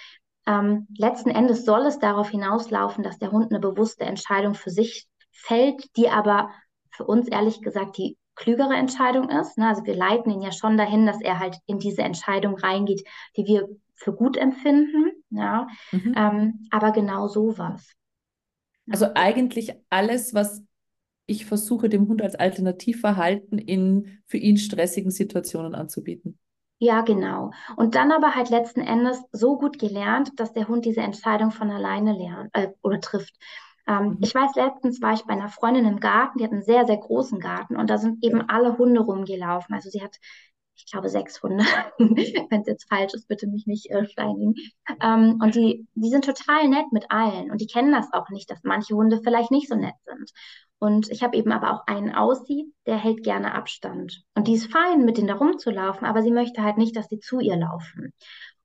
[0.47, 5.07] ähm, letzten Endes soll es darauf hinauslaufen, dass der Hund eine bewusste Entscheidung für sich
[5.31, 6.49] fällt, die aber
[6.91, 9.58] für uns ehrlich gesagt die klügere Entscheidung ist.
[9.58, 9.67] Ne?
[9.67, 13.45] Also wir leiten ihn ja schon dahin, dass er halt in diese Entscheidung reingeht, die
[13.45, 15.12] wir für gut empfinden.
[15.30, 16.13] Ja, mhm.
[16.17, 17.91] ähm, aber genau sowas.
[18.89, 20.63] Also eigentlich alles, was
[21.26, 26.38] ich versuche, dem Hund als Alternativverhalten in für ihn stressigen Situationen anzubieten.
[26.78, 27.52] Ja, genau.
[27.78, 31.71] Und dann aber halt letzten Endes so gut gelernt, dass der Hund diese Entscheidung von
[31.71, 33.34] alleine lernt äh, oder trifft.
[33.88, 34.17] Ähm, mhm.
[34.21, 36.98] Ich weiß, letztens war ich bei einer Freundin im Garten, die hat einen sehr, sehr
[36.98, 39.76] großen Garten und da sind eben alle Hunde rumgelaufen.
[39.76, 40.15] Also sie hat,
[40.76, 41.63] ich glaube, sechs Hunde.
[41.98, 44.56] Wenn es jetzt falsch ist, bitte mich nicht äh, steinigen.
[45.02, 48.50] Ähm, und die, die sind total nett mit allen und die kennen das auch nicht,
[48.50, 50.32] dass manche Hunde vielleicht nicht so nett sind.
[50.78, 54.24] Und ich habe eben aber auch einen Aussie, der hält gerne Abstand.
[54.36, 57.19] Und die ist fein, mit denen da rumzulaufen, aber sie möchte halt nicht, dass sie
[57.19, 58.13] zu ihr laufen.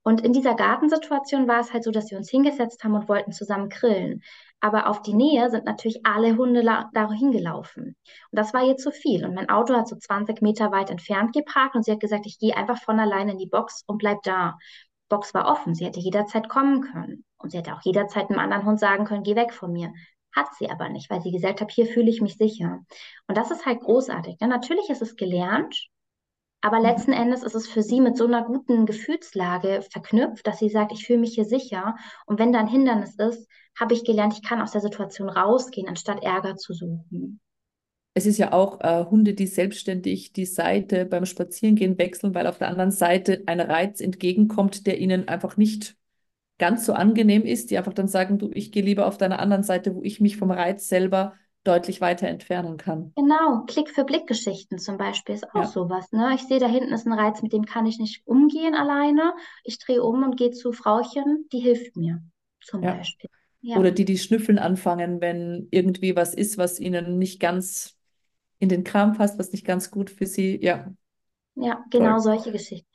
[0.03, 3.33] Und in dieser Gartensituation war es halt so, dass wir uns hingesetzt haben und wollten
[3.33, 4.23] zusammen grillen.
[4.61, 7.97] Aber auf die Nähe sind natürlich alle Hunde da hingelaufen.
[8.31, 9.25] Und das war ihr zu viel.
[9.25, 12.39] Und mein Auto hat so 20 Meter weit entfernt geparkt und sie hat gesagt, ich
[12.39, 14.59] gehe einfach von alleine in die Box und bleib da.
[15.09, 17.25] Box war offen, sie hätte jederzeit kommen können.
[17.39, 19.93] Und sie hätte auch jederzeit einem anderen Hund sagen können, geh weg von mir.
[20.33, 22.85] Hat sie aber nicht, weil sie gesagt hat, hier fühle ich mich sicher.
[23.27, 24.39] Und das ist halt großartig.
[24.41, 24.47] Ne?
[24.47, 25.89] Natürlich ist es gelernt,
[26.61, 26.85] aber mhm.
[26.85, 30.93] letzten Endes ist es für sie mit so einer guten Gefühlslage verknüpft, dass sie sagt,
[30.93, 31.97] ich fühle mich hier sicher.
[32.27, 35.89] Und wenn da ein Hindernis ist, habe ich gelernt, ich kann aus der Situation rausgehen,
[35.89, 37.41] anstatt Ärger zu suchen.
[38.13, 42.59] Es ist ja auch äh, Hunde, die selbstständig die Seite beim Spazierengehen wechseln, weil auf
[42.59, 45.97] der anderen Seite ein Reiz entgegenkommt, der ihnen einfach nicht
[46.59, 49.63] ganz so angenehm ist, die einfach dann sagen, du, ich gehe lieber auf deiner anderen
[49.63, 53.13] Seite, wo ich mich vom Reiz selber deutlich weiter entfernen kann.
[53.17, 55.67] Genau, Klick-für-Blick-Geschichten zum Beispiel ist auch ja.
[55.67, 56.11] sowas.
[56.13, 56.33] Ne?
[56.35, 59.35] Ich sehe, da hinten ist ein Reiz, mit dem kann ich nicht umgehen alleine.
[59.65, 62.23] Ich drehe um und gehe zu Frauchen, die hilft mir
[62.63, 62.95] zum ja.
[62.95, 63.31] Beispiel.
[63.63, 63.77] Ja.
[63.77, 67.99] Oder die, die schnüffeln anfangen, wenn irgendwie was ist, was ihnen nicht ganz
[68.59, 70.93] in den Kram passt, was nicht ganz gut für sie, ja.
[71.57, 72.21] Ja, genau Toll.
[72.21, 72.89] solche Geschichten.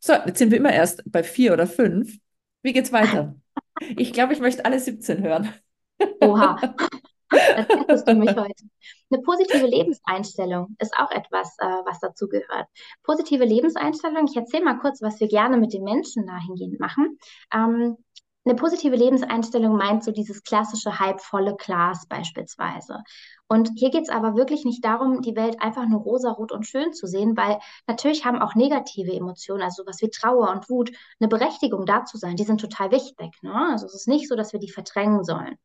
[0.00, 2.18] So, jetzt sind wir immer erst bei vier oder fünf.
[2.62, 3.36] Wie geht's weiter?
[3.96, 5.52] ich glaube, ich möchte alle 17 hören.
[6.20, 6.74] Oha.
[7.88, 8.64] Das du mich heute.
[9.10, 12.66] Eine positive Lebenseinstellung ist auch etwas, äh, was dazu gehört.
[13.02, 17.18] Positive Lebenseinstellung, ich erzähle mal kurz, was wir gerne mit den Menschen dahingehend machen.
[17.52, 17.96] Ähm,
[18.44, 22.98] eine positive Lebenseinstellung meint so dieses klassische halbvolle Glas beispielsweise.
[23.46, 26.92] Und hier geht es aber wirklich nicht darum, die Welt einfach nur rosarot und schön
[26.92, 30.90] zu sehen, weil natürlich haben auch negative Emotionen, also sowas wie Trauer und Wut,
[31.20, 32.34] eine Berechtigung da zu sein.
[32.34, 33.30] Die sind total wichtig.
[33.42, 33.54] Ne?
[33.70, 35.56] Also es ist nicht so, dass wir die verdrängen sollen.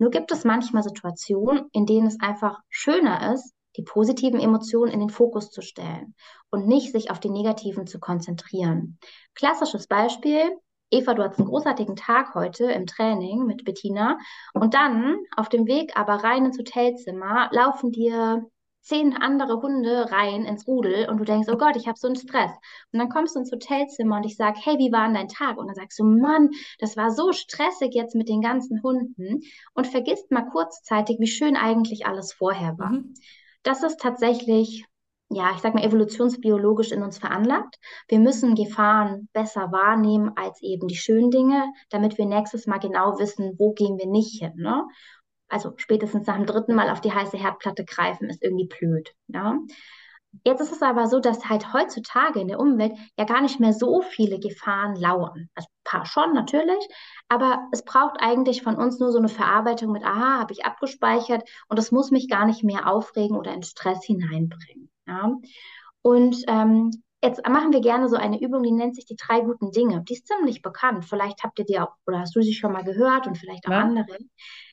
[0.00, 4.98] Nur gibt es manchmal Situationen, in denen es einfach schöner ist, die positiven Emotionen in
[4.98, 6.14] den Fokus zu stellen
[6.50, 8.98] und nicht sich auf die negativen zu konzentrieren.
[9.34, 10.56] Klassisches Beispiel,
[10.90, 14.16] Eva, du hattest einen großartigen Tag heute im Training mit Bettina.
[14.54, 18.46] Und dann auf dem Weg aber rein ins Hotelzimmer laufen dir
[18.80, 22.16] zehn andere Hunde rein ins Rudel und du denkst, oh Gott, ich habe so einen
[22.16, 22.50] Stress.
[22.92, 25.58] Und dann kommst du ins Hotelzimmer und ich sage, hey, wie war denn dein Tag?
[25.58, 29.42] Und dann sagst du, Mann, das war so stressig jetzt mit den ganzen Hunden
[29.74, 32.90] und vergisst mal kurzzeitig, wie schön eigentlich alles vorher war.
[32.90, 33.14] Mhm.
[33.62, 34.84] Das ist tatsächlich
[35.32, 37.78] ja, ich sag mal, evolutionsbiologisch in uns veranlagt.
[38.08, 43.16] Wir müssen Gefahren besser wahrnehmen als eben die schönen Dinge, damit wir nächstes Mal genau
[43.20, 44.54] wissen, wo gehen wir nicht hin.
[44.56, 44.84] Ne?
[45.50, 49.12] Also spätestens nach dem dritten Mal auf die heiße Herdplatte greifen, ist irgendwie blöd.
[49.28, 49.58] Ja?
[50.44, 53.72] Jetzt ist es aber so, dass halt heutzutage in der Umwelt ja gar nicht mehr
[53.72, 55.48] so viele Gefahren lauern.
[55.54, 56.88] Also ein paar schon natürlich,
[57.28, 61.42] aber es braucht eigentlich von uns nur so eine Verarbeitung mit, aha, habe ich abgespeichert
[61.68, 64.88] und das muss mich gar nicht mehr aufregen oder in Stress hineinbringen.
[65.06, 65.36] Ja?
[66.02, 69.72] Und ähm, jetzt machen wir gerne so eine Übung, die nennt sich die drei guten
[69.72, 70.02] Dinge.
[70.08, 71.04] Die ist ziemlich bekannt.
[71.04, 73.72] Vielleicht habt ihr die auch oder hast du sie schon mal gehört und vielleicht auch
[73.72, 73.80] ja.
[73.80, 74.18] andere.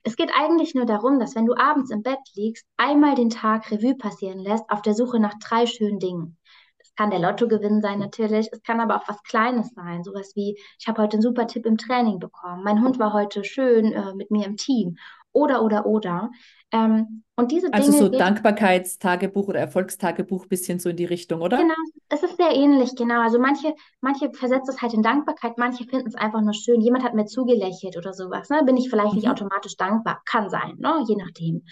[0.04, 3.70] Es geht eigentlich nur darum, dass wenn du abends im Bett liegst, einmal den Tag
[3.72, 6.38] Revue passieren lässt auf der Suche nach drei schönen Dingen.
[6.80, 10.58] Das kann der Lottogewinn sein natürlich, es kann aber auch was Kleines sein, sowas wie,
[10.80, 14.14] ich habe heute einen super Tipp im Training bekommen, mein Hund war heute schön äh,
[14.16, 14.96] mit mir im Team
[15.32, 16.32] oder, oder, oder.
[16.72, 18.04] Ähm, und diese also Dinge.
[18.04, 21.58] Also so Dankbarkeitstagebuch oder Erfolgstagebuch, bisschen so in die Richtung, oder?
[21.58, 21.76] Genau,
[22.10, 23.22] es ist sehr ähnlich, genau.
[23.22, 26.82] Also manche, manche versetzt es halt in Dankbarkeit, manche finden es einfach nur schön.
[26.82, 28.50] Jemand hat mir zugelächelt oder sowas.
[28.50, 28.64] Ne?
[28.66, 29.20] Bin ich vielleicht mhm.
[29.20, 30.22] nicht automatisch dankbar?
[30.26, 31.04] Kann sein, ne?
[31.08, 31.64] je nachdem.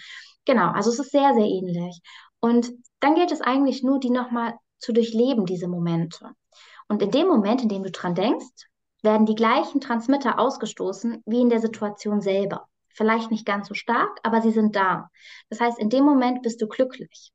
[0.44, 2.00] Genau, also es ist sehr, sehr ähnlich.
[2.38, 6.30] Und dann gilt es eigentlich nur, die nochmal zu durchleben, diese Momente.
[6.86, 8.68] Und in dem Moment, in dem du dran denkst,
[9.02, 12.68] werden die gleichen Transmitter ausgestoßen wie in der Situation selber.
[12.96, 15.10] Vielleicht nicht ganz so stark, aber sie sind da.
[15.50, 17.32] Das heißt, in dem Moment bist du glücklich.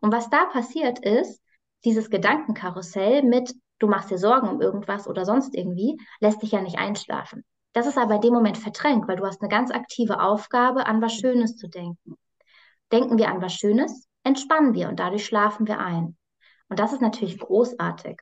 [0.00, 1.40] Und was da passiert ist,
[1.84, 6.60] dieses Gedankenkarussell mit, du machst dir Sorgen um irgendwas oder sonst irgendwie, lässt dich ja
[6.60, 7.44] nicht einschlafen.
[7.72, 11.00] Das ist aber in dem Moment verdrängt, weil du hast eine ganz aktive Aufgabe, an
[11.00, 12.16] was Schönes zu denken.
[12.92, 16.16] Denken wir an was Schönes, entspannen wir und dadurch schlafen wir ein.
[16.68, 18.20] Und das ist natürlich großartig.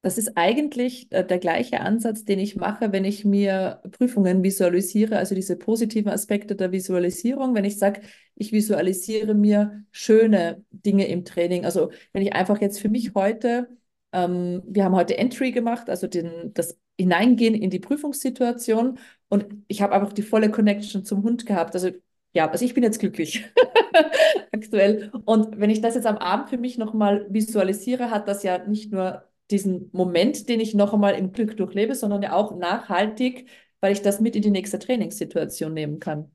[0.00, 5.18] Das ist eigentlich äh, der gleiche Ansatz, den ich mache, wenn ich mir Prüfungen visualisiere,
[5.18, 7.54] also diese positiven Aspekte der Visualisierung.
[7.54, 8.02] Wenn ich sage,
[8.36, 11.64] ich visualisiere mir schöne Dinge im Training.
[11.64, 13.68] Also wenn ich einfach jetzt für mich heute,
[14.12, 19.82] ähm, wir haben heute Entry gemacht, also den, das Hineingehen in die Prüfungssituation und ich
[19.82, 21.74] habe einfach die volle Connection zum Hund gehabt.
[21.74, 21.90] Also
[22.34, 23.44] ja, also ich bin jetzt glücklich
[24.52, 25.10] aktuell.
[25.24, 28.92] Und wenn ich das jetzt am Abend für mich nochmal visualisiere, hat das ja nicht
[28.92, 33.48] nur diesen Moment, den ich noch einmal im Glück durchlebe, sondern ja auch nachhaltig,
[33.80, 36.30] weil ich das mit in die nächste Trainingssituation nehmen kann.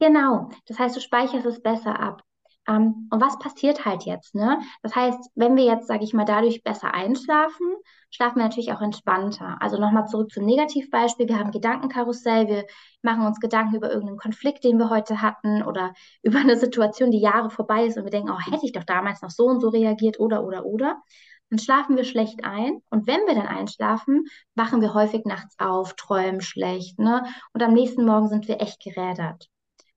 [0.00, 2.22] Genau, das heißt, du speicherst es besser ab.
[2.66, 4.34] Ähm, und was passiert halt jetzt?
[4.34, 4.58] Ne?
[4.82, 7.66] Das heißt, wenn wir jetzt, sage ich mal, dadurch besser einschlafen,
[8.10, 9.56] schlafen wir natürlich auch entspannter.
[9.60, 11.28] Also nochmal zurück zum Negativbeispiel.
[11.28, 12.64] Wir haben Gedankenkarussell, wir
[13.02, 17.20] machen uns Gedanken über irgendeinen Konflikt, den wir heute hatten oder über eine Situation, die
[17.20, 19.68] Jahre vorbei ist und wir denken, oh, hätte ich doch damals noch so und so
[19.68, 21.02] reagiert oder, oder, oder
[21.54, 22.82] dann schlafen wir schlecht ein.
[22.90, 24.24] Und wenn wir dann einschlafen,
[24.56, 26.98] wachen wir häufig nachts auf, träumen schlecht.
[26.98, 27.24] Ne?
[27.52, 29.48] Und am nächsten Morgen sind wir echt gerädert.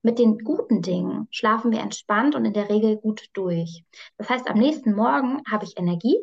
[0.03, 3.84] mit den guten Dingen schlafen wir entspannt und in der Regel gut durch.
[4.18, 6.18] Das heißt, am nächsten Morgen habe ich Energie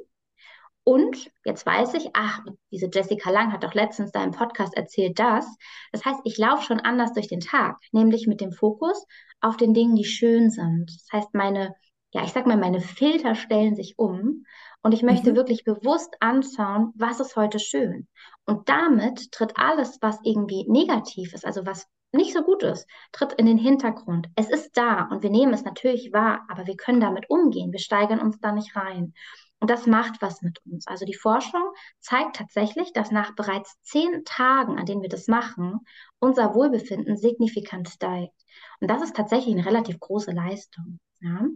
[0.85, 5.18] und jetzt weiß ich, ach, diese Jessica Lang hat doch letztens da im Podcast erzählt
[5.18, 5.45] das.
[5.93, 9.05] Das heißt, ich laufe schon anders durch den Tag, nämlich mit dem Fokus
[9.41, 10.91] auf den Dingen, die schön sind.
[10.91, 11.74] Das heißt, meine,
[12.14, 14.45] ja, ich sag mal, meine Filter stellen sich um
[14.85, 15.37] und ich möchte mhm.
[15.37, 18.07] wirklich bewusst anschauen, was ist heute schön.
[18.45, 23.32] Und damit tritt alles, was irgendwie negativ ist, also was nicht so gut ist, tritt
[23.32, 24.28] in den Hintergrund.
[24.37, 27.72] Es ist da und wir nehmen es natürlich wahr, aber wir können damit umgehen.
[27.72, 29.14] Wir steigern uns da nicht rein.
[29.59, 30.87] Und das macht was mit uns.
[30.87, 31.62] Also die Forschung
[32.01, 35.80] zeigt tatsächlich, dass nach bereits zehn Tagen, an denen wir das machen,
[36.18, 38.39] unser Wohlbefinden signifikant steigt.
[38.80, 40.99] Und das ist tatsächlich eine relativ große Leistung.
[41.20, 41.47] Ja.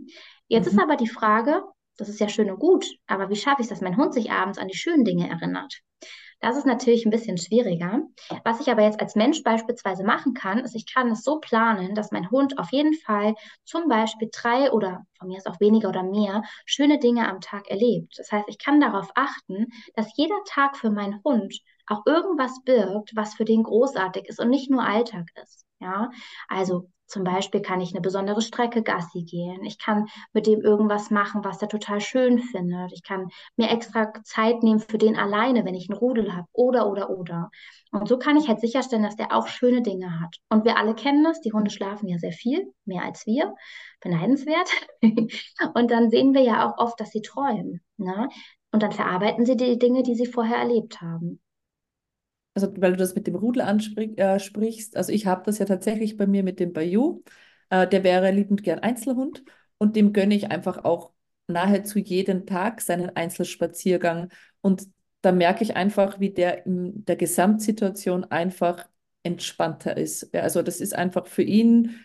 [0.46, 0.78] Jetzt mhm.
[0.78, 1.62] ist aber die Frage,
[1.98, 4.30] das ist ja schön und gut, aber wie schaffe ich es, dass mein Hund sich
[4.30, 5.82] abends an die schönen Dinge erinnert?
[6.40, 8.02] Das ist natürlich ein bisschen schwieriger.
[8.44, 11.96] Was ich aber jetzt als Mensch beispielsweise machen kann, ist, ich kann es so planen,
[11.96, 13.34] dass mein Hund auf jeden Fall
[13.64, 17.68] zum Beispiel drei oder von mir ist auch weniger oder mehr schöne Dinge am Tag
[17.68, 18.14] erlebt.
[18.18, 23.16] Das heißt, ich kann darauf achten, dass jeder Tag für meinen Hund auch irgendwas birgt,
[23.16, 25.67] was für den großartig ist und nicht nur Alltag ist.
[25.80, 26.10] Ja,
[26.48, 29.64] also zum Beispiel kann ich eine besondere Strecke Gassi gehen.
[29.64, 32.92] Ich kann mit dem irgendwas machen, was er total schön findet.
[32.92, 36.46] Ich kann mir extra Zeit nehmen für den alleine, wenn ich einen Rudel habe.
[36.52, 37.50] Oder, oder, oder.
[37.92, 40.36] Und so kann ich halt sicherstellen, dass der auch schöne Dinge hat.
[40.50, 41.40] Und wir alle kennen das.
[41.40, 43.54] Die Hunde schlafen ja sehr viel, mehr als wir.
[44.00, 44.70] Beneidenswert.
[45.74, 47.80] Und dann sehen wir ja auch oft, dass sie träumen.
[47.96, 48.28] Ne?
[48.70, 51.40] Und dann verarbeiten sie die Dinge, die sie vorher erlebt haben
[52.64, 56.16] also weil du das mit dem Rudel ansprichst, äh, also ich habe das ja tatsächlich
[56.16, 57.22] bei mir mit dem Bayou.
[57.70, 59.44] Äh, der wäre liebend gern Einzelhund
[59.78, 61.12] und dem gönne ich einfach auch
[61.46, 64.30] nahezu jeden Tag seinen Einzelspaziergang.
[64.60, 64.88] Und
[65.22, 68.88] da merke ich einfach, wie der in der Gesamtsituation einfach
[69.22, 70.34] entspannter ist.
[70.34, 71.96] Also das ist einfach für ihn,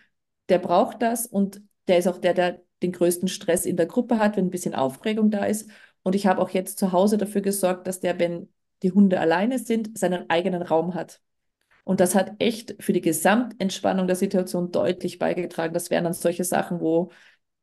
[0.50, 4.20] der braucht das und der ist auch der, der den größten Stress in der Gruppe
[4.20, 5.70] hat, wenn ein bisschen Aufregung da ist.
[6.04, 8.50] Und ich habe auch jetzt zu Hause dafür gesorgt, dass der, wenn
[8.84, 11.22] die Hunde alleine sind, seinen eigenen Raum hat.
[11.84, 15.74] Und das hat echt für die Gesamtentspannung der Situation deutlich beigetragen.
[15.74, 17.12] Das wären dann solche Sachen, wo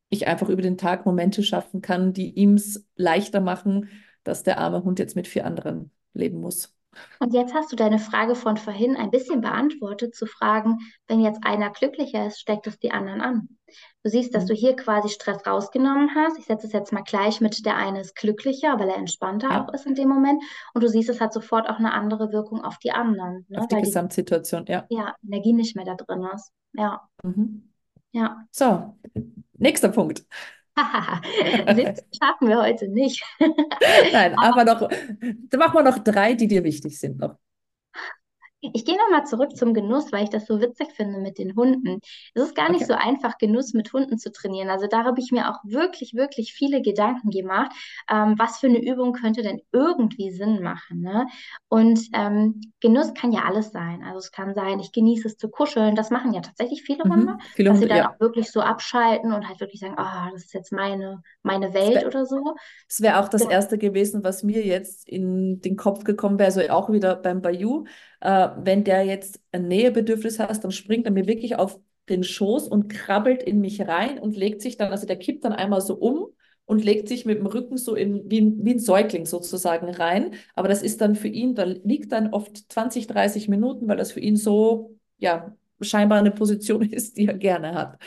[0.09, 3.89] ich einfach über den Tag Momente schaffen kann, die ihm es leichter machen,
[4.23, 6.75] dass der arme Hund jetzt mit vier anderen leben muss.
[7.19, 11.39] Und jetzt hast du deine Frage von vorhin ein bisschen beantwortet, zu fragen, wenn jetzt
[11.43, 13.49] einer glücklicher ist, steckt es die anderen an.
[14.03, 14.47] Du siehst, dass mhm.
[14.47, 16.37] du hier quasi Stress rausgenommen hast.
[16.37, 19.63] Ich setze es jetzt mal gleich mit der eine ist glücklicher, weil er entspannter ja.
[19.63, 20.43] auch ist in dem Moment.
[20.73, 23.45] Und du siehst, es hat sofort auch eine andere Wirkung auf die anderen.
[23.47, 23.59] Ne?
[23.59, 24.85] Auf die weil Gesamtsituation, ja.
[24.89, 26.51] Ja, Energie nicht mehr da drin ist.
[26.73, 27.07] Ja.
[27.23, 27.71] Mhm.
[28.11, 28.45] Ja.
[28.51, 28.97] So,
[29.53, 30.25] nächster Punkt.
[31.65, 33.23] das schaffen wir heute nicht.
[34.11, 37.37] Nein, aber noch, dann machen wir noch drei, die dir wichtig sind noch.
[38.61, 41.99] Ich gehe nochmal zurück zum Genuss, weil ich das so witzig finde mit den Hunden.
[42.35, 42.93] Es ist gar nicht okay.
[42.93, 44.69] so einfach, Genuss mit Hunden zu trainieren.
[44.69, 47.71] Also da habe ich mir auch wirklich, wirklich viele Gedanken gemacht,
[48.09, 51.01] ähm, was für eine Übung könnte denn irgendwie Sinn machen.
[51.01, 51.25] Ne?
[51.69, 54.03] Und ähm, Genuss kann ja alles sein.
[54.03, 55.95] Also es kann sein, ich genieße es zu kuscheln.
[55.95, 57.13] Das machen ja tatsächlich viele mhm.
[57.13, 58.11] Hunde, viele dass Hunde, sie dann ja.
[58.11, 61.95] auch wirklich so abschalten und halt wirklich sagen, oh, das ist jetzt meine, meine Welt
[61.95, 62.55] wär, oder so.
[62.87, 63.49] Das wäre auch das ja.
[63.49, 67.85] Erste gewesen, was mir jetzt in den Kopf gekommen wäre, so auch wieder beim Bayou
[68.21, 71.79] äh, wenn der jetzt ein Nähebedürfnis hat, dann springt er mir wirklich auf
[72.09, 75.53] den Schoß und krabbelt in mich rein und legt sich dann, also der kippt dann
[75.53, 76.27] einmal so um
[76.65, 80.35] und legt sich mit dem Rücken so in, wie, wie ein Säugling sozusagen rein.
[80.55, 84.11] Aber das ist dann für ihn, da liegt dann oft 20, 30 Minuten, weil das
[84.11, 87.99] für ihn so, ja, scheinbar eine Position ist, die er gerne hat.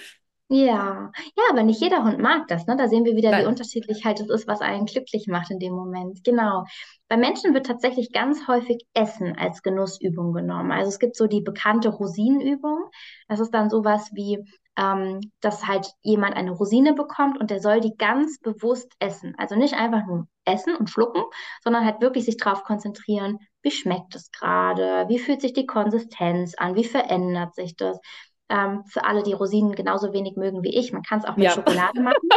[0.56, 2.76] Ja, ja, aber nicht jeder Hund mag das, ne?
[2.76, 5.72] Da sehen wir wieder, wie unterschiedlich halt es ist, was einen glücklich macht in dem
[5.72, 6.22] Moment.
[6.22, 6.64] Genau.
[7.08, 10.70] Bei Menschen wird tatsächlich ganz häufig Essen als Genussübung genommen.
[10.70, 12.84] Also es gibt so die bekannte Rosinenübung.
[13.26, 14.44] Das ist dann sowas wie,
[14.76, 19.34] ähm, dass halt jemand eine Rosine bekommt und der soll die ganz bewusst essen.
[19.38, 21.24] Also nicht einfach nur essen und schlucken,
[21.64, 26.54] sondern halt wirklich sich darauf konzentrieren, wie schmeckt es gerade, wie fühlt sich die Konsistenz
[26.56, 27.98] an, wie verändert sich das
[28.48, 30.92] ähm, für alle, die Rosinen genauso wenig mögen wie ich.
[30.92, 31.50] Man kann es auch mit ja.
[31.50, 32.28] Schokolade machen.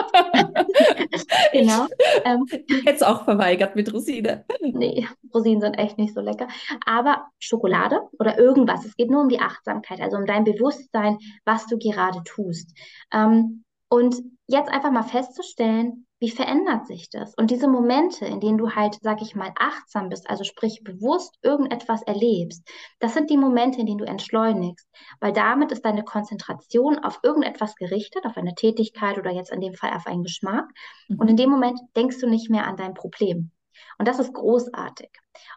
[1.52, 1.88] genau.
[2.24, 4.46] Ähm, hätte es auch verweigert mit Rosine.
[4.62, 6.48] Nee, Rosinen sind echt nicht so lecker.
[6.86, 8.86] Aber Schokolade oder irgendwas.
[8.86, 12.72] Es geht nur um die Achtsamkeit, also um dein Bewusstsein, was du gerade tust.
[13.14, 14.16] Ähm, und
[14.48, 17.36] jetzt einfach mal festzustellen, wie verändert sich das?
[17.36, 21.38] Und diese Momente, in denen du halt, sag ich mal, achtsam bist, also sprich bewusst
[21.44, 22.68] irgendetwas erlebst,
[23.00, 24.88] das sind die Momente, in denen du entschleunigst,
[25.20, 29.76] weil damit ist deine Konzentration auf irgendetwas gerichtet, auf eine Tätigkeit oder jetzt in dem
[29.76, 30.66] Fall auf einen Geschmack.
[31.08, 31.20] Mhm.
[31.20, 33.52] Und in dem Moment denkst du nicht mehr an dein Problem.
[34.00, 35.10] Und das ist großartig.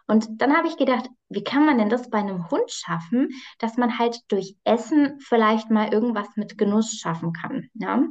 [0.07, 3.77] Und dann habe ich gedacht, wie kann man denn das bei einem Hund schaffen, dass
[3.77, 7.69] man halt durch Essen vielleicht mal irgendwas mit Genuss schaffen kann.
[7.73, 8.03] Ja?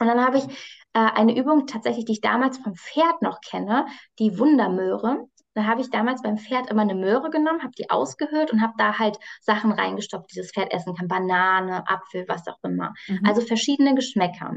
[0.00, 0.44] Und dann habe ich
[0.94, 3.86] äh, eine Übung tatsächlich, die ich damals vom Pferd noch kenne,
[4.18, 5.28] die Wundermöhre.
[5.54, 8.74] Da habe ich damals beim Pferd immer eine Möhre genommen, habe die ausgehöhlt und habe
[8.78, 11.08] da halt Sachen reingestopft, die das Pferd essen kann.
[11.08, 12.92] Banane, Apfel, was auch immer.
[13.08, 13.20] Mhm.
[13.24, 14.56] Also verschiedene Geschmäcker.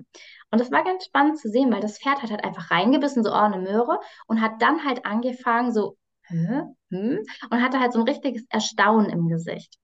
[0.51, 3.31] Und das war ganz spannend zu sehen, weil das Pferd hat halt einfach reingebissen, so
[3.31, 6.63] oh, eine Möhre, und hat dann halt angefangen, so, Hä?
[6.89, 7.19] Hm?
[7.49, 9.77] Und hatte halt so ein richtiges Erstaunen im Gesicht.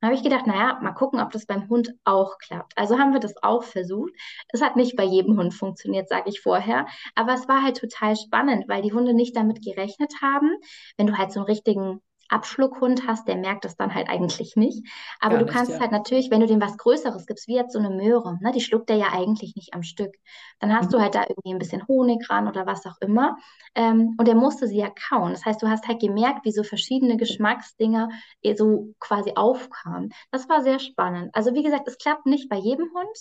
[0.00, 2.72] Dann habe ich gedacht, naja, mal gucken, ob das beim Hund auch klappt.
[2.76, 4.12] Also haben wir das auch versucht.
[4.50, 6.86] Es hat nicht bei jedem Hund funktioniert, sage ich vorher.
[7.14, 10.50] Aber es war halt total spannend, weil die Hunde nicht damit gerechnet haben,
[10.96, 14.86] wenn du halt so einen richtigen Abschluckhund hast, der merkt das dann halt eigentlich nicht.
[15.20, 15.80] Aber Gar du kannst ja.
[15.80, 18.60] halt natürlich, wenn du dem was Größeres gibst, wie jetzt so eine Möhre, ne, die
[18.60, 20.14] schluckt er ja eigentlich nicht am Stück.
[20.58, 20.92] Dann hast mhm.
[20.92, 23.36] du halt da irgendwie ein bisschen Honig ran oder was auch immer.
[23.74, 25.32] Ähm, und er musste sie ja kauen.
[25.32, 28.08] Das heißt, du hast halt gemerkt, wie so verschiedene Geschmacksdinger
[28.42, 30.10] eh so quasi aufkamen.
[30.30, 31.34] Das war sehr spannend.
[31.34, 33.18] Also wie gesagt, es klappt nicht bei jedem Hund,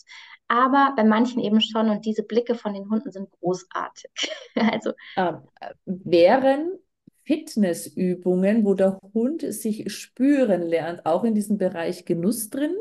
[0.48, 1.90] aber bei manchen eben schon.
[1.90, 4.12] Und diese Blicke von den Hunden sind großartig.
[4.56, 5.42] also ähm,
[5.86, 6.80] wären
[7.26, 12.76] Fitnessübungen, wo der Hund sich spüren lernt, auch in diesem Bereich Genuss drin,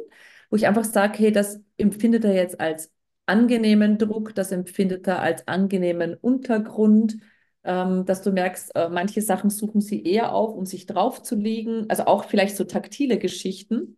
[0.50, 2.92] wo ich einfach sage, hey, das empfindet er jetzt als
[3.26, 7.16] angenehmen Druck, das empfindet er als angenehmen Untergrund,
[7.64, 12.04] ähm, dass du merkst, äh, manche Sachen suchen sie eher auf, um sich draufzulegen, also
[12.04, 13.96] auch vielleicht so taktile Geschichten.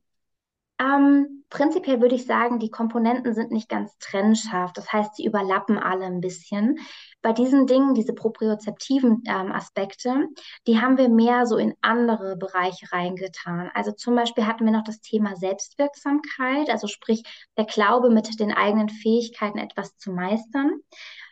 [0.79, 4.72] Ähm, prinzipiell würde ich sagen, die Komponenten sind nicht ganz trennscharf.
[4.74, 6.79] Das heißt, sie überlappen alle ein bisschen.
[7.22, 10.29] Bei diesen Dingen, diese propriozeptiven ähm, Aspekte,
[10.66, 13.70] die haben wir mehr so in andere Bereiche reingetan.
[13.74, 17.22] Also zum Beispiel hatten wir noch das Thema Selbstwirksamkeit, also sprich
[17.57, 20.81] der Glaube mit den eigenen Fähigkeiten etwas zu meistern.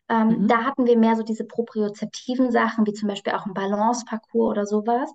[0.09, 0.49] Ähm, mhm.
[0.49, 4.67] Da hatten wir mehr so diese propriozeptiven Sachen, wie zum Beispiel auch ein Balanceparcours oder
[4.67, 5.11] sowas.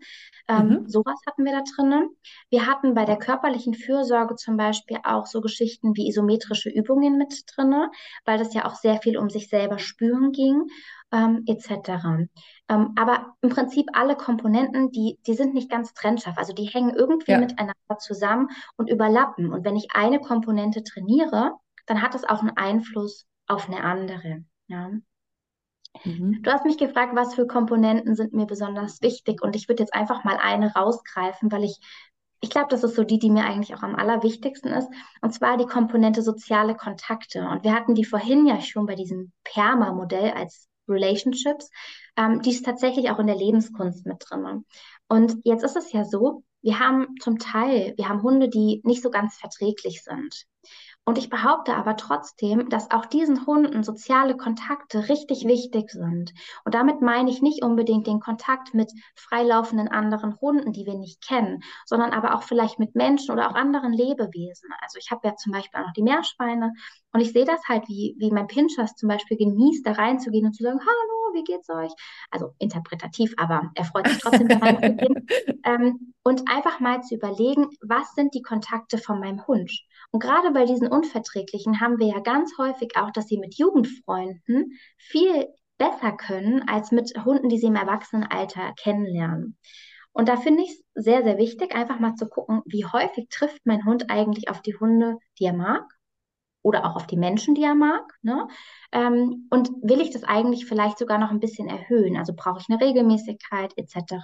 [0.48, 0.90] Ähm, mhm.
[0.90, 2.10] Sowas hatten wir da drinnen.
[2.50, 7.44] Wir hatten bei der körperlichen Fürsorge zum Beispiel auch so Geschichten wie isometrische Übungen mit
[7.56, 7.92] drinne,
[8.26, 10.64] weil das ja auch sehr viel um sich selber spüren ging.
[11.12, 12.30] Ähm, etc.
[12.70, 16.38] Ähm, aber im Prinzip alle Komponenten, die, die sind nicht ganz trennscharf.
[16.38, 17.40] Also die hängen irgendwie ja.
[17.40, 19.52] miteinander zusammen und überlappen.
[19.52, 21.54] Und wenn ich eine Komponente trainiere,
[21.88, 24.44] dann hat das auch einen Einfluss auf eine andere.
[24.70, 24.92] Ja.
[26.06, 26.42] Mhm.
[26.44, 29.94] Du hast mich gefragt, was für Komponenten sind mir besonders wichtig und ich würde jetzt
[29.94, 31.80] einfach mal eine rausgreifen, weil ich,
[32.42, 34.88] ich glaube, das ist so die, die mir eigentlich auch am allerwichtigsten ist,
[35.22, 37.48] und zwar die Komponente soziale Kontakte.
[37.50, 41.70] Und wir hatten die vorhin ja schon bei diesem PERMA-Modell als Relationships,
[42.16, 44.66] ähm, die ist tatsächlich auch in der Lebenskunst mit drin.
[45.08, 49.02] Und jetzt ist es ja so, wir haben zum Teil, wir haben Hunde, die nicht
[49.02, 50.46] so ganz verträglich sind.
[51.10, 56.32] Und ich behaupte aber trotzdem, dass auch diesen Hunden soziale Kontakte richtig wichtig sind.
[56.66, 61.28] Und damit meine ich nicht unbedingt den Kontakt mit freilaufenden anderen Hunden, die wir nicht
[61.28, 64.70] kennen, sondern aber auch vielleicht mit Menschen oder auch anderen Lebewesen.
[64.82, 66.74] Also ich habe ja zum Beispiel auch noch die Meerschweine
[67.12, 70.54] und ich sehe das halt, wie, wie mein Pinchers zum Beispiel genießt, da reinzugehen und
[70.54, 71.92] zu sagen, hallo, wie geht's euch?
[72.30, 75.28] Also interpretativ, aber er freut sich trotzdem da reinzugehen.
[75.64, 79.72] ähm, und einfach mal zu überlegen, was sind die Kontakte von meinem Hund?
[80.12, 84.74] Und gerade bei diesen Unverträglichen haben wir ja ganz häufig auch, dass sie mit Jugendfreunden
[84.98, 85.48] viel
[85.78, 89.58] besser können als mit Hunden, die sie im Erwachsenenalter kennenlernen.
[90.12, 93.62] Und da finde ich es sehr, sehr wichtig, einfach mal zu gucken, wie häufig trifft
[93.66, 95.84] mein Hund eigentlich auf die Hunde, die er mag
[96.62, 98.12] oder auch auf die Menschen, die er mag.
[98.22, 98.48] Ne?
[98.92, 102.18] Ähm, und will ich das eigentlich vielleicht sogar noch ein bisschen erhöhen?
[102.18, 104.16] Also brauche ich eine Regelmäßigkeit etc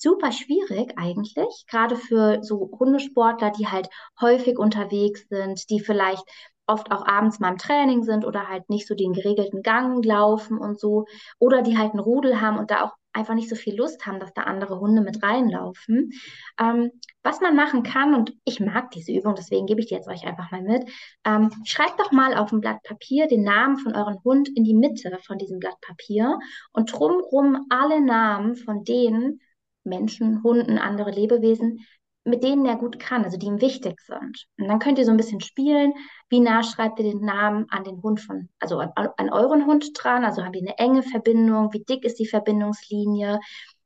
[0.00, 3.88] super schwierig eigentlich, gerade für so Hundesportler, die halt
[4.20, 6.24] häufig unterwegs sind, die vielleicht
[6.68, 10.58] oft auch abends mal im Training sind oder halt nicht so den geregelten Gang laufen
[10.58, 11.06] und so,
[11.38, 14.20] oder die halt einen Rudel haben und da auch einfach nicht so viel Lust haben,
[14.20, 16.12] dass da andere Hunde mit reinlaufen.
[16.60, 16.92] Ähm,
[17.22, 20.24] was man machen kann, und ich mag diese Übung, deswegen gebe ich die jetzt euch
[20.26, 20.88] einfach mal mit,
[21.24, 24.74] ähm, schreibt doch mal auf ein Blatt Papier den Namen von eurem Hund in die
[24.74, 26.38] Mitte von diesem Blatt Papier
[26.72, 29.40] und drumrum alle Namen von denen,
[29.88, 31.84] Menschen, Hunden, andere Lebewesen,
[32.24, 34.46] mit denen er gut kann, also die ihm wichtig sind.
[34.58, 35.94] Und dann könnt ihr so ein bisschen spielen,
[36.28, 39.90] wie nah schreibt ihr den Namen an den Hund von, also an, an euren Hund
[39.94, 43.40] dran, also haben wir eine enge Verbindung, wie dick ist die Verbindungslinie,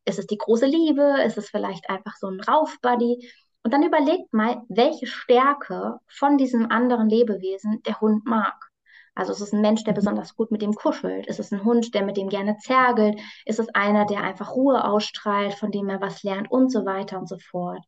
[0.04, 3.28] ist es die große Liebe, ist es vielleicht einfach so ein Raufbuddy?
[3.64, 8.71] Und dann überlegt mal, welche Stärke von diesem anderen Lebewesen der Hund mag.
[9.14, 9.96] Also ist es ein Mensch, der mhm.
[9.96, 11.26] besonders gut mit dem kuschelt?
[11.26, 13.20] Ist es ein Hund, der mit dem gerne zergelt?
[13.44, 17.18] Ist es einer, der einfach Ruhe ausstrahlt, von dem er was lernt und so weiter
[17.18, 17.84] und so fort?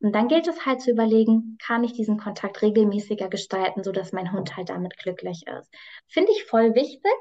[0.00, 4.32] Und dann gilt es halt zu überlegen, kann ich diesen Kontakt regelmäßiger gestalten, sodass mein
[4.32, 5.72] Hund halt damit glücklich ist.
[6.08, 7.12] Finde ich voll wichtig.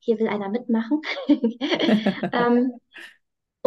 [0.00, 1.00] hier will einer mitmachen.
[1.28, 2.72] ähm,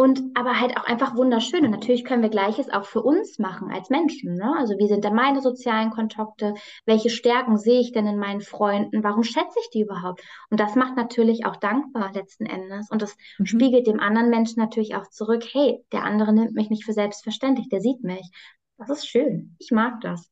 [0.00, 1.64] und aber halt auch einfach wunderschön.
[1.64, 4.34] Und natürlich können wir Gleiches auch für uns machen als Menschen.
[4.34, 4.54] Ne?
[4.56, 6.54] Also wie sind da meine sozialen Kontakte?
[6.86, 9.02] Welche Stärken sehe ich denn in meinen Freunden?
[9.02, 10.22] Warum schätze ich die überhaupt?
[10.50, 12.88] Und das macht natürlich auch dankbar letzten Endes.
[12.92, 13.46] Und das mhm.
[13.46, 15.44] spiegelt dem anderen Menschen natürlich auch zurück.
[15.50, 18.30] Hey, der andere nimmt mich nicht für selbstverständlich, der sieht mich.
[18.76, 19.56] Das ist schön.
[19.58, 20.30] Ich mag das.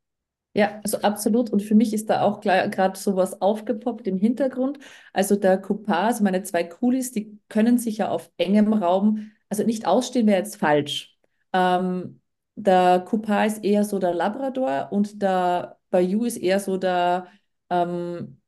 [0.54, 1.50] Ja, also absolut.
[1.50, 4.78] Und für mich ist da auch gerade sowas aufgepoppt im Hintergrund.
[5.12, 9.64] Also der Coupar, also meine zwei Coolies, die können sich ja auf engem Raum also
[9.64, 11.16] nicht ausstehen wäre jetzt falsch.
[11.52, 12.20] Ähm,
[12.54, 17.26] der Coupar ist eher so der Labrador und der Bayou ist eher so der
[17.70, 18.40] ähm,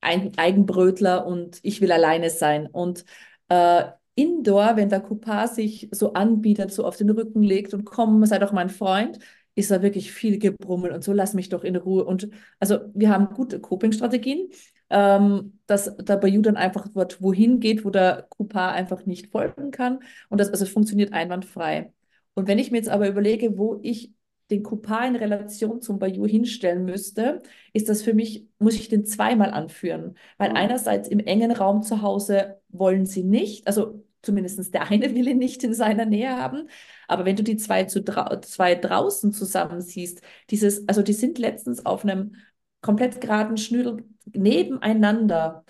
[0.00, 2.66] Eigenbrötler und ich will alleine sein.
[2.66, 3.04] Und
[3.48, 3.84] äh,
[4.14, 8.38] Indoor, wenn der Coupar sich so anbietet, so auf den Rücken legt und komm, sei
[8.38, 9.18] doch mein Freund,
[9.56, 12.04] ist da wirklich viel Gebrummel und so, lass mich doch in Ruhe.
[12.04, 12.28] Und
[12.60, 14.50] also wir haben gute Coping-Strategien,
[14.90, 19.70] ähm, dass der Bayou dann einfach dort wohin geht, wo der Coupar einfach nicht folgen
[19.70, 20.00] kann.
[20.28, 21.92] Und das also funktioniert einwandfrei.
[22.34, 24.12] Und wenn ich mir jetzt aber überlege, wo ich
[24.50, 27.42] den Coupar in Relation zum Bayou hinstellen müsste,
[27.72, 30.16] ist das für mich, muss ich den zweimal anführen.
[30.38, 30.56] Weil mhm.
[30.56, 35.38] einerseits im engen Raum zu Hause wollen sie nicht, also zumindest der eine will ihn
[35.38, 36.68] nicht in seiner Nähe haben.
[37.08, 40.20] Aber wenn du die zwei, zu drau zwei draußen zusammen siehst,
[40.50, 42.36] dieses, also die sind letztens auf einem
[42.82, 45.64] komplett geraden Schnüdel nebeneinander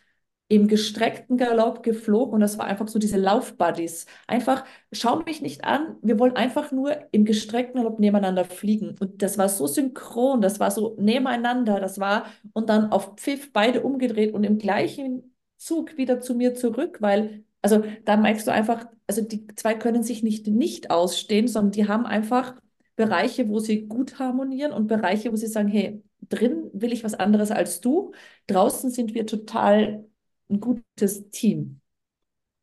[0.48, 4.06] im gestreckten Galopp geflogen und das war einfach so diese Laufbuddies.
[4.28, 8.96] Einfach, schau mich nicht an, wir wollen einfach nur im gestreckten Galopp nebeneinander fliegen.
[9.00, 13.52] Und das war so synchron, das war so nebeneinander, das war und dann auf Pfiff
[13.52, 18.52] beide umgedreht und im gleichen Zug wieder zu mir zurück, weil also da merkst du
[18.52, 22.54] einfach, also die zwei können sich nicht nicht ausstehen, sondern die haben einfach
[22.94, 27.14] Bereiche, wo sie gut harmonieren und Bereiche, wo sie sagen, hey, drin will ich was
[27.14, 28.12] anderes als du,
[28.46, 30.06] draußen sind wir total
[30.48, 31.80] ein gutes Team.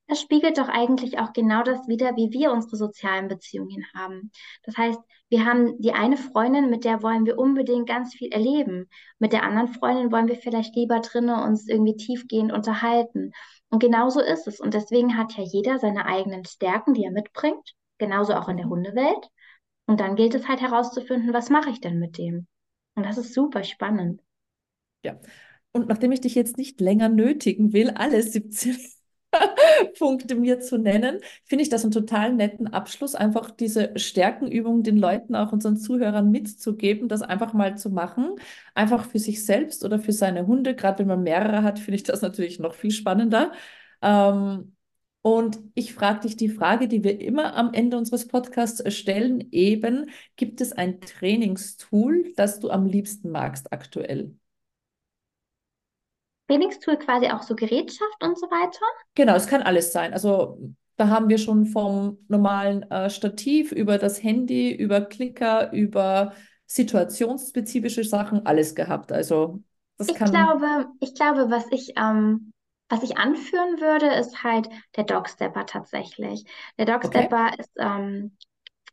[0.07, 4.31] Das spiegelt doch eigentlich auch genau das wider, wie wir unsere sozialen Beziehungen haben.
[4.63, 4.99] Das heißt,
[5.29, 8.89] wir haben die eine Freundin, mit der wollen wir unbedingt ganz viel erleben.
[9.17, 13.31] Mit der anderen Freundin wollen wir vielleicht lieber drinnen uns irgendwie tiefgehend unterhalten.
[13.73, 14.59] Und genau so ist es.
[14.59, 18.69] Und deswegen hat ja jeder seine eigenen Stärken, die er mitbringt, genauso auch in der.
[18.69, 19.29] Hundewelt.
[19.87, 22.45] Und dann gilt es halt herauszufinden, was mache ich denn mit dem?
[22.93, 24.21] Und das ist super spannend.
[25.03, 25.19] Ja.
[25.71, 28.77] Und nachdem ich dich jetzt nicht länger nötigen will, alle 17
[29.85, 34.97] Punkte mir zu nennen, finde ich das einen total netten Abschluss, einfach diese Stärkenübung den
[34.97, 38.35] Leuten, auch unseren Zuhörern mitzugeben, das einfach mal zu machen,
[38.75, 40.75] einfach für sich selbst oder für seine Hunde.
[40.75, 43.51] Gerade wenn man mehrere hat, finde ich das natürlich noch viel spannender.
[44.01, 44.75] Ähm,
[45.21, 50.09] und ich frage dich die Frage, die wir immer am Ende unseres Podcasts stellen, eben,
[50.35, 54.35] gibt es ein Trainingstool, das du am liebsten magst aktuell?
[56.47, 58.85] Trainingstool quasi auch so Gerätschaft und so weiter?
[59.15, 60.13] Genau, es kann alles sein.
[60.13, 60.59] Also
[60.97, 66.33] da haben wir schon vom normalen äh, Stativ über das Handy, über Klicker, über
[66.65, 69.11] situationsspezifische Sachen alles gehabt.
[69.11, 69.61] Also
[69.97, 70.31] das ich kann.
[70.31, 72.53] Glaube, ich glaube, was ich ähm,
[72.89, 76.45] was ich anführen würde, ist halt der Dogstepper tatsächlich.
[76.77, 77.55] Der Dogstepper okay.
[77.59, 78.37] ist ähm,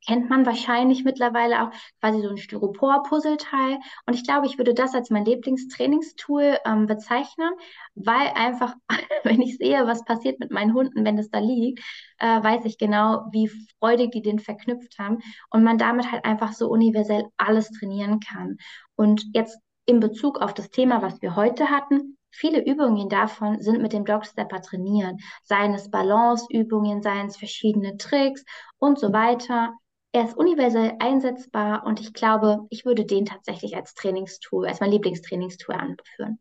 [0.06, 1.70] kennt man wahrscheinlich mittlerweile auch
[2.00, 3.78] quasi so ein Styropor-Puzzleteil.
[4.06, 7.50] Und ich glaube, ich würde das als mein Lieblingstrainingstool ähm, bezeichnen,
[7.94, 8.74] weil einfach,
[9.24, 11.80] wenn ich sehe, was passiert mit meinen Hunden, wenn es da liegt,
[12.18, 15.18] äh, weiß ich genau, wie freudig die den verknüpft haben
[15.50, 18.56] und man damit halt einfach so universell alles trainieren kann.
[18.96, 23.82] Und jetzt in Bezug auf das Thema, was wir heute hatten, Viele Übungen davon sind
[23.82, 28.44] mit dem Dogstepper trainiert, seien es Balanceübungen, seien es verschiedene Tricks
[28.78, 29.74] und so weiter.
[30.12, 34.90] Er ist universell einsetzbar und ich glaube, ich würde den tatsächlich als Trainingstool, als mein
[34.90, 36.38] Lieblingstrainingstool anführen.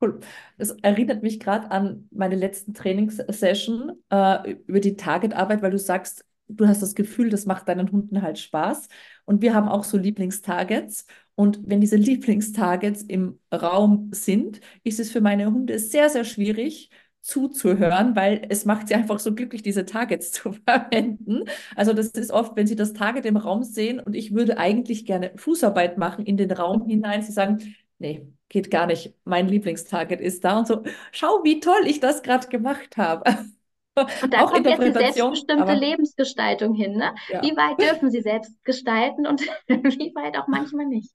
[0.00, 0.20] Cool.
[0.58, 6.26] Das erinnert mich gerade an meine letzten Trainingssession äh, über die Targetarbeit, weil du sagst,
[6.48, 8.88] du hast das Gefühl, das macht deinen Hunden halt Spaß.
[9.24, 11.06] Und wir haben auch so Lieblingstargets.
[11.34, 16.90] Und wenn diese Lieblingstargets im Raum sind, ist es für meine Hunde sehr, sehr schwierig,
[17.26, 21.44] zuzuhören, weil es macht sie einfach so glücklich, diese Targets zu verwenden.
[21.74, 25.04] Also das ist oft, wenn sie das Target im Raum sehen und ich würde eigentlich
[25.04, 30.20] gerne Fußarbeit machen in den Raum hinein, sie sagen, nee, geht gar nicht, mein Lieblingstarget
[30.20, 33.24] ist da und so, schau, wie toll ich das gerade gemacht habe.
[34.22, 36.98] Und da auch kommt jetzt die selbstbestimmte aber, Lebensgestaltung hin.
[36.98, 37.14] Ne?
[37.30, 37.40] Ja.
[37.42, 41.14] Wie weit dürfen sie selbst gestalten und wie weit auch manchmal nicht?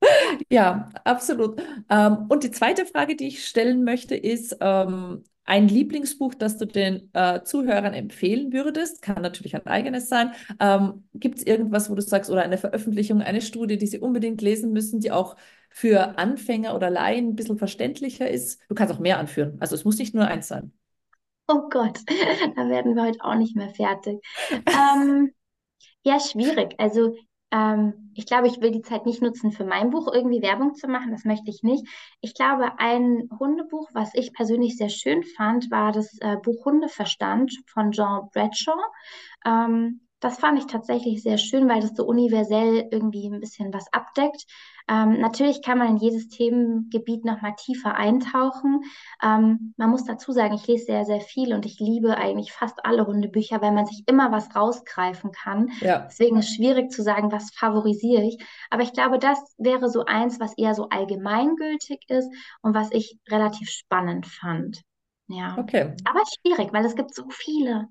[0.50, 1.60] Ja, absolut.
[1.88, 6.66] Ähm, und die zweite Frage, die ich stellen möchte, ist ähm, ein Lieblingsbuch, das du
[6.66, 9.02] den äh, Zuhörern empfehlen würdest.
[9.02, 10.32] Kann natürlich ein eigenes sein.
[10.60, 14.42] Ähm, Gibt es irgendwas, wo du sagst, oder eine Veröffentlichung, eine Studie, die sie unbedingt
[14.42, 15.36] lesen müssen, die auch
[15.70, 18.60] für Anfänger oder Laien ein bisschen verständlicher ist?
[18.68, 19.56] Du kannst auch mehr anführen.
[19.60, 20.72] Also es muss nicht nur eins sein.
[21.50, 21.98] Oh Gott,
[22.56, 24.20] da werden wir heute auch nicht mehr fertig.
[24.50, 25.32] Ähm,
[26.02, 26.74] ja, schwierig.
[26.78, 27.14] Also
[27.50, 30.88] ähm, ich glaube, ich will die Zeit nicht nutzen, für mein Buch irgendwie Werbung zu
[30.88, 31.12] machen.
[31.12, 31.86] Das möchte ich nicht.
[32.20, 37.52] Ich glaube, ein Hundebuch, was ich persönlich sehr schön fand, war das äh, Buch Hundeverstand
[37.66, 38.78] von Jean Bradshaw.
[39.46, 43.92] Ähm, das fand ich tatsächlich sehr schön, weil das so universell irgendwie ein bisschen was
[43.92, 44.46] abdeckt.
[44.90, 48.80] Ähm, natürlich kann man in jedes Themengebiet nochmal tiefer eintauchen.
[49.22, 52.84] Ähm, man muss dazu sagen, ich lese sehr, sehr viel und ich liebe eigentlich fast
[52.84, 55.70] alle Hundebücher, weil man sich immer was rausgreifen kann.
[55.80, 56.06] Ja.
[56.08, 58.42] Deswegen ist es schwierig zu sagen, was favorisiere ich.
[58.70, 62.30] Aber ich glaube, das wäre so eins, was eher so allgemeingültig ist
[62.62, 64.82] und was ich relativ spannend fand.
[65.28, 65.56] Ja.
[65.58, 65.94] Okay.
[66.04, 67.88] Aber schwierig, weil es gibt so viele.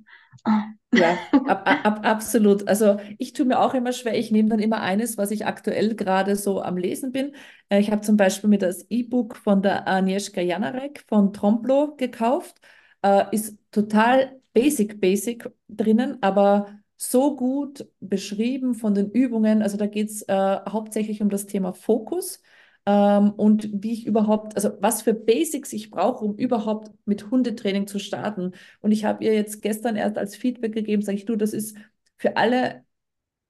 [0.94, 1.18] Ja,
[1.48, 2.68] ab, ab, absolut.
[2.68, 4.18] Also ich tue mir auch immer schwer.
[4.18, 7.36] Ich nehme dann immer eines, was ich aktuell gerade so am Lesen bin.
[7.70, 12.58] Äh, ich habe zum Beispiel mir das E-Book von der Agnieszka Janarek von Tromplo gekauft.
[13.02, 19.62] Äh, ist total basic, basic drinnen, aber so gut beschrieben von den Übungen.
[19.62, 20.34] Also da geht es äh,
[20.68, 22.42] hauptsächlich um das Thema Fokus
[22.88, 27.86] ähm, und wie ich überhaupt, also was für Basics ich brauche, um überhaupt mit Hundetraining
[27.86, 28.54] zu starten.
[28.80, 31.78] Und ich habe ihr jetzt gestern erst als Feedback gegeben, sage ich, du, das ist
[32.18, 32.86] für alle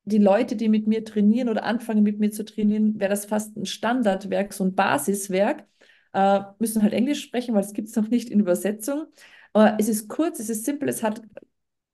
[0.06, 3.56] die Leute, die mit mir trainieren oder anfangen mit mir zu trainieren, wäre das fast
[3.58, 5.66] ein Standardwerk, so ein Basiswerk.
[6.14, 9.06] Äh, müssen halt Englisch sprechen, weil es gibt es noch nicht in Übersetzung.
[9.54, 11.22] Aber es ist kurz, es ist simpel, es hat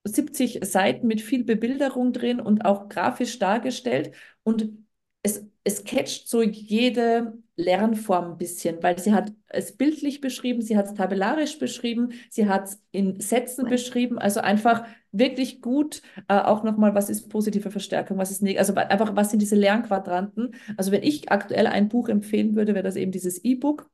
[0.05, 4.13] 70 Seiten mit viel Bebilderung drin und auch grafisch dargestellt.
[4.43, 4.82] Und
[5.23, 10.75] es, es catcht so jede Lernform ein bisschen, weil sie hat es bildlich beschrieben, sie
[10.77, 16.39] hat es tabellarisch beschrieben, sie hat es in Sätzen beschrieben, also einfach wirklich gut, äh,
[16.39, 20.55] auch nochmal, was ist positive Verstärkung, was ist negativ, also einfach, was sind diese Lernquadranten.
[20.75, 23.89] Also wenn ich aktuell ein Buch empfehlen würde, wäre das eben dieses E-Book.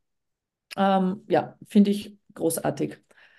[0.77, 2.97] Ähm, ja, finde ich großartig.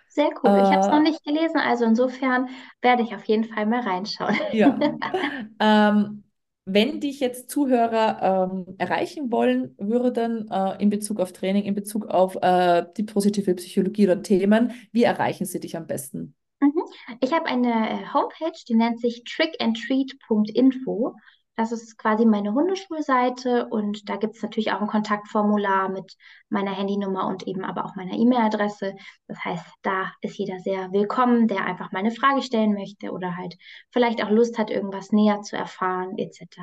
[0.09, 0.59] Sehr cool.
[0.59, 2.49] Ich habe es noch äh, nicht gelesen, also insofern
[2.82, 4.36] werde ich auf jeden Fall mal reinschauen.
[4.53, 4.78] Ja.
[5.61, 6.24] ähm,
[6.65, 12.07] wenn dich jetzt Zuhörer ähm, erreichen wollen würden äh, in Bezug auf Training, in Bezug
[12.07, 16.35] auf äh, die positive Psychologie oder Themen, wie erreichen sie dich am besten?
[16.61, 16.83] Mhm.
[17.21, 21.15] Ich habe eine äh, Homepage, die nennt sich trickandtreat.info.
[21.61, 26.17] Das ist quasi meine Hundeschulseite und da gibt es natürlich auch ein Kontaktformular mit
[26.49, 28.95] meiner Handynummer und eben aber auch meiner E-Mail-Adresse.
[29.27, 33.37] Das heißt, da ist jeder sehr willkommen, der einfach mal eine Frage stellen möchte oder
[33.37, 33.59] halt
[33.91, 36.63] vielleicht auch Lust hat, irgendwas näher zu erfahren etc.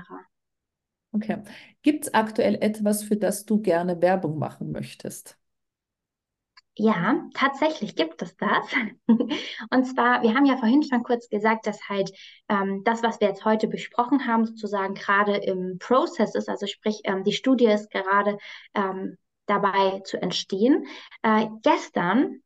[1.11, 1.43] Okay.
[1.83, 5.37] Gibt es aktuell etwas, für das du gerne Werbung machen möchtest?
[6.79, 8.65] Ja, tatsächlich gibt es das.
[9.71, 12.11] Und zwar, wir haben ja vorhin schon kurz gesagt, dass halt
[12.49, 17.01] ähm, das, was wir jetzt heute besprochen haben, sozusagen gerade im Prozess ist, also sprich,
[17.05, 18.37] ähm, die Studie ist gerade
[18.75, 19.17] ähm,
[19.47, 20.85] dabei zu entstehen.
[21.23, 22.41] Äh, gestern,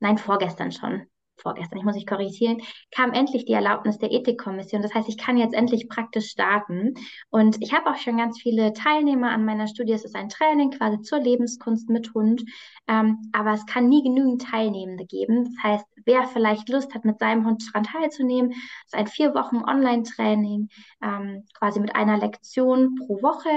[0.00, 1.06] nein, vorgestern schon,
[1.36, 2.60] vorgestern, ich muss mich korrigieren,
[2.90, 4.82] kam endlich die Erlaubnis der Ethikkommission.
[4.82, 6.94] Das heißt, ich kann jetzt endlich praktisch starten.
[7.30, 9.92] Und ich habe auch schon ganz viele Teilnehmer an meiner Studie.
[9.92, 12.42] Es ist ein Training quasi zur Lebenskunst mit Hund.
[12.88, 15.44] Ähm, aber es kann nie genügend Teilnehmende geben.
[15.44, 19.62] Das heißt, wer vielleicht Lust hat, mit seinem Hund daran teilzunehmen, ist ein vier Wochen
[19.64, 20.68] Online-Training,
[21.02, 23.50] ähm, quasi mit einer Lektion pro Woche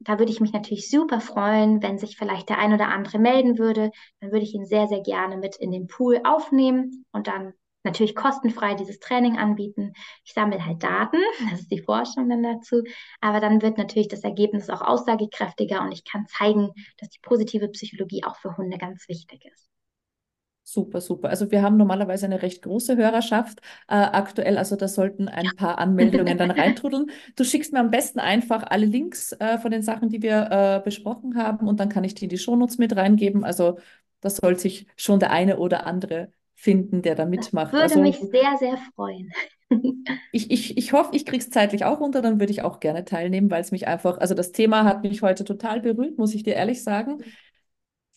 [0.00, 3.58] da würde ich mich natürlich super freuen, wenn sich vielleicht der ein oder andere melden
[3.58, 3.90] würde.
[4.20, 8.14] Dann würde ich ihn sehr, sehr gerne mit in den Pool aufnehmen und dann natürlich
[8.14, 9.92] kostenfrei dieses Training anbieten.
[10.24, 11.18] Ich sammle halt Daten,
[11.50, 12.82] das ist die Forschung dann dazu,
[13.20, 17.68] aber dann wird natürlich das Ergebnis auch aussagekräftiger und ich kann zeigen, dass die positive
[17.68, 19.70] Psychologie auch für Hunde ganz wichtig ist.
[20.68, 21.28] Super, super.
[21.28, 25.78] Also wir haben normalerweise eine recht große Hörerschaft äh, aktuell, also da sollten ein paar
[25.78, 27.06] Anmeldungen dann reintrudeln.
[27.36, 30.80] Du schickst mir am besten einfach alle Links äh, von den Sachen, die wir äh,
[30.84, 33.44] besprochen haben und dann kann ich die in die Shownotes mit reingeben.
[33.44, 33.78] Also
[34.20, 37.72] da soll sich schon der eine oder andere finden, der da mitmacht.
[37.72, 39.30] würde also, mich sehr, sehr freuen.
[40.32, 43.04] ich, ich, ich hoffe, ich kriege es zeitlich auch unter, dann würde ich auch gerne
[43.04, 46.42] teilnehmen, weil es mich einfach, also das Thema hat mich heute total berührt, muss ich
[46.42, 47.22] dir ehrlich sagen.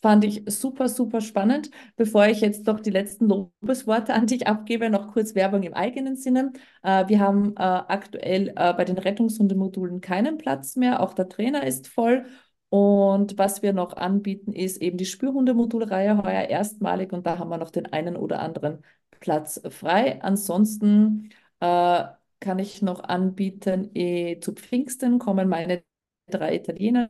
[0.02, 1.70] Fand ich super, super spannend.
[1.98, 6.16] Bevor ich jetzt doch die letzten Lobesworte an dich abgebe, noch kurz Werbung im eigenen
[6.16, 6.54] Sinne.
[6.84, 11.02] Äh, wir haben äh, aktuell äh, bei den Rettungshundemodulen keinen Platz mehr.
[11.02, 12.26] Auch der Trainer ist voll.
[12.70, 17.12] Und was wir noch anbieten, ist eben die Spürhundemodulreihe heuer erstmalig.
[17.12, 18.84] Und da haben wir noch den einen oder anderen
[19.20, 20.22] Platz frei.
[20.24, 21.30] Ansonsten
[21.60, 22.06] äh,
[22.40, 25.84] kann ich noch anbieten, eh, zu Pfingsten kommen meine
[26.28, 27.10] drei Italiener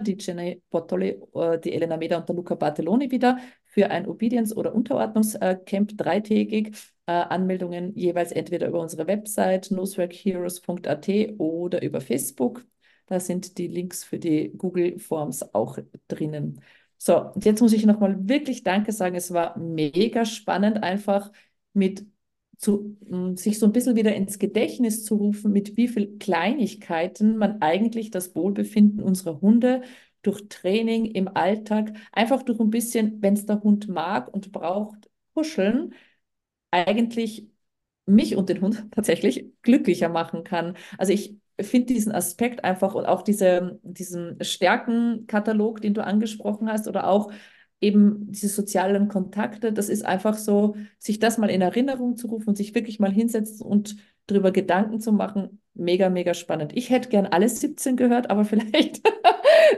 [0.00, 4.54] die Jenny Bottoli, äh, die Elena Meda und der Luca Bartelloni wieder für ein Obedience-
[4.56, 6.76] oder Unterordnungscamp dreitägig.
[7.06, 12.64] Äh, Anmeldungen jeweils entweder über unsere Website nosworkheroes.at oder über Facebook.
[13.06, 15.78] Da sind die Links für die Google Forms auch
[16.08, 16.60] drinnen.
[16.96, 19.16] So, jetzt muss ich nochmal wirklich Danke sagen.
[19.16, 21.32] Es war mega spannend, einfach
[21.72, 22.04] mit
[22.60, 27.38] zu, mm, sich so ein bisschen wieder ins Gedächtnis zu rufen, mit wie viel Kleinigkeiten
[27.38, 29.82] man eigentlich das Wohlbefinden unserer Hunde
[30.22, 35.10] durch Training im Alltag, einfach durch ein bisschen, wenn es der Hund mag und braucht,
[35.34, 35.94] kuscheln,
[36.70, 37.48] eigentlich
[38.06, 40.76] mich und den Hund tatsächlich glücklicher machen kann.
[40.98, 46.88] Also ich finde diesen Aspekt einfach und auch diese, diesen Stärkenkatalog, den du angesprochen hast,
[46.88, 47.30] oder auch
[47.80, 52.50] eben diese sozialen Kontakte, das ist einfach so, sich das mal in Erinnerung zu rufen
[52.50, 53.96] und sich wirklich mal hinsetzen und
[54.30, 56.72] darüber Gedanken zu machen, mega, mega spannend.
[56.74, 59.00] Ich hätte gern alle 17 gehört, aber vielleicht,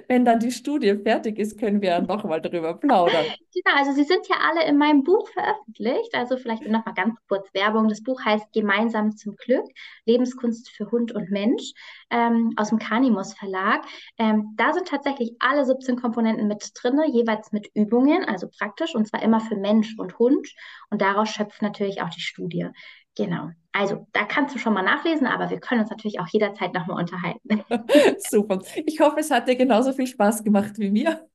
[0.08, 3.24] wenn dann die Studie fertig ist, können wir ja nochmal darüber plaudern.
[3.54, 6.14] Genau, also sie sind ja alle in meinem Buch veröffentlicht.
[6.14, 7.88] Also vielleicht nochmal ganz kurz Werbung.
[7.88, 9.64] Das Buch heißt Gemeinsam zum Glück,
[10.06, 11.72] Lebenskunst für Hund und Mensch
[12.10, 13.84] ähm, aus dem Canimus Verlag.
[14.18, 19.06] Ähm, da sind tatsächlich alle 17 Komponenten mit drin, jeweils mit Übungen, also praktisch, und
[19.06, 20.48] zwar immer für Mensch und Hund.
[20.90, 22.68] Und daraus schöpft natürlich auch die Studie.
[23.16, 23.50] Genau.
[23.72, 27.00] Also, da kannst du schon mal nachlesen, aber wir können uns natürlich auch jederzeit nochmal
[27.00, 27.64] unterhalten.
[28.18, 28.60] Super.
[28.86, 31.26] Ich hoffe, es hat dir genauso viel Spaß gemacht wie mir.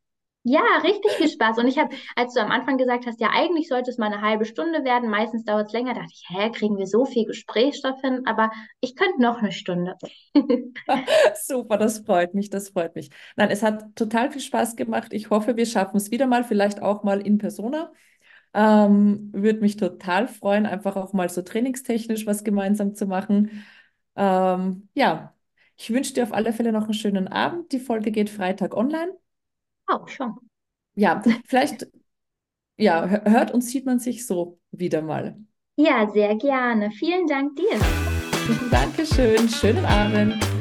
[0.49, 1.57] Ja, richtig viel Spaß.
[1.57, 4.21] Und ich habe, als du am Anfang gesagt hast, ja, eigentlich sollte es mal eine
[4.21, 7.99] halbe Stunde werden, meistens dauert es länger, dachte ich, hä, kriegen wir so viel Gesprächsstoff
[7.99, 8.21] hin?
[8.25, 9.95] Aber ich könnte noch eine Stunde.
[11.35, 13.09] Super, das freut mich, das freut mich.
[13.35, 15.11] Nein, es hat total viel Spaß gemacht.
[15.11, 17.91] Ich hoffe, wir schaffen es wieder mal, vielleicht auch mal in Persona.
[18.53, 23.65] Ähm, würde mich total freuen, einfach auch mal so trainingstechnisch was gemeinsam zu machen.
[24.15, 25.35] Ähm, ja,
[25.77, 27.71] ich wünsche dir auf alle Fälle noch einen schönen Abend.
[27.71, 29.13] Die Folge geht Freitag online.
[29.85, 30.35] Auch schon.
[30.95, 31.87] Ja, vielleicht,
[32.77, 35.37] ja, hört und sieht man sich so wieder mal.
[35.75, 36.89] Ja, sehr gerne.
[36.91, 37.79] Vielen Dank dir.
[38.71, 39.47] Dankeschön.
[39.49, 40.57] Schönen Abend.